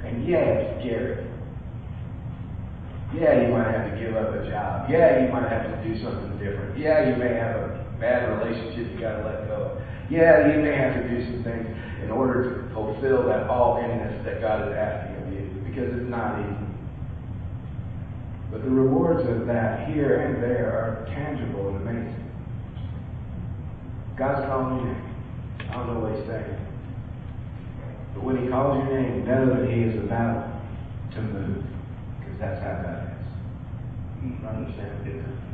And 0.05 0.27
yeah, 0.27 0.37
it's 0.37 0.81
scary. 0.81 1.25
Yeah, 3.13 3.41
you 3.41 3.47
might 3.49 3.71
have 3.71 3.89
to 3.89 3.97
give 3.99 4.15
up 4.15 4.33
a 4.33 4.49
job. 4.49 4.89
Yeah, 4.89 5.25
you 5.25 5.33
might 5.33 5.49
have 5.49 5.65
to 5.65 5.83
do 5.83 6.01
something 6.03 6.37
different. 6.37 6.77
Yeah, 6.77 7.09
you 7.09 7.15
may 7.17 7.33
have 7.33 7.55
a 7.55 7.88
bad 7.99 8.31
relationship 8.39 8.91
you 8.93 8.99
got 8.99 9.17
to 9.17 9.23
let 9.23 9.47
go. 9.47 9.81
Yeah, 10.09 10.55
you 10.55 10.63
may 10.63 10.75
have 10.75 10.95
to 10.95 11.07
do 11.07 11.23
some 11.25 11.43
things 11.43 11.67
in 12.01 12.09
order 12.09 12.63
to 12.63 12.73
fulfill 12.73 13.27
that 13.27 13.47
all 13.47 13.77
inness 13.77 14.23
that 14.25 14.41
God 14.41 14.67
is 14.67 14.73
asking 14.73 15.15
of 15.21 15.33
you 15.33 15.61
because 15.67 15.93
it's 15.93 16.09
not 16.09 16.39
easy. 16.39 16.69
But 18.51 18.63
the 18.63 18.69
rewards 18.69 19.29
of 19.29 19.45
that 19.47 19.89
here 19.89 20.21
and 20.21 20.41
there 20.41 20.73
are 20.73 21.05
tangible 21.13 21.69
and 21.69 21.87
amazing. 21.87 22.31
God's 24.17 24.47
calling 24.47 24.77
your 24.77 24.93
name. 24.93 25.09
I 25.69 25.73
don't 25.73 25.93
know 25.93 25.99
what 25.99 26.17
he's 26.17 26.27
saying. 26.27 26.57
But 28.15 28.23
when 28.23 28.41
he 28.41 28.49
calls 28.49 28.83
your 28.83 28.99
name, 28.99 29.25
know 29.25 29.45
that 29.45 29.69
he 29.69 29.83
is 29.83 30.03
about 30.03 30.59
to 31.13 31.21
move. 31.21 31.63
Because 32.19 32.39
that's 32.39 32.63
how 32.63 32.81
God 32.81 33.13
is. 33.13 33.19
You 34.25 34.47
understand? 34.47 35.48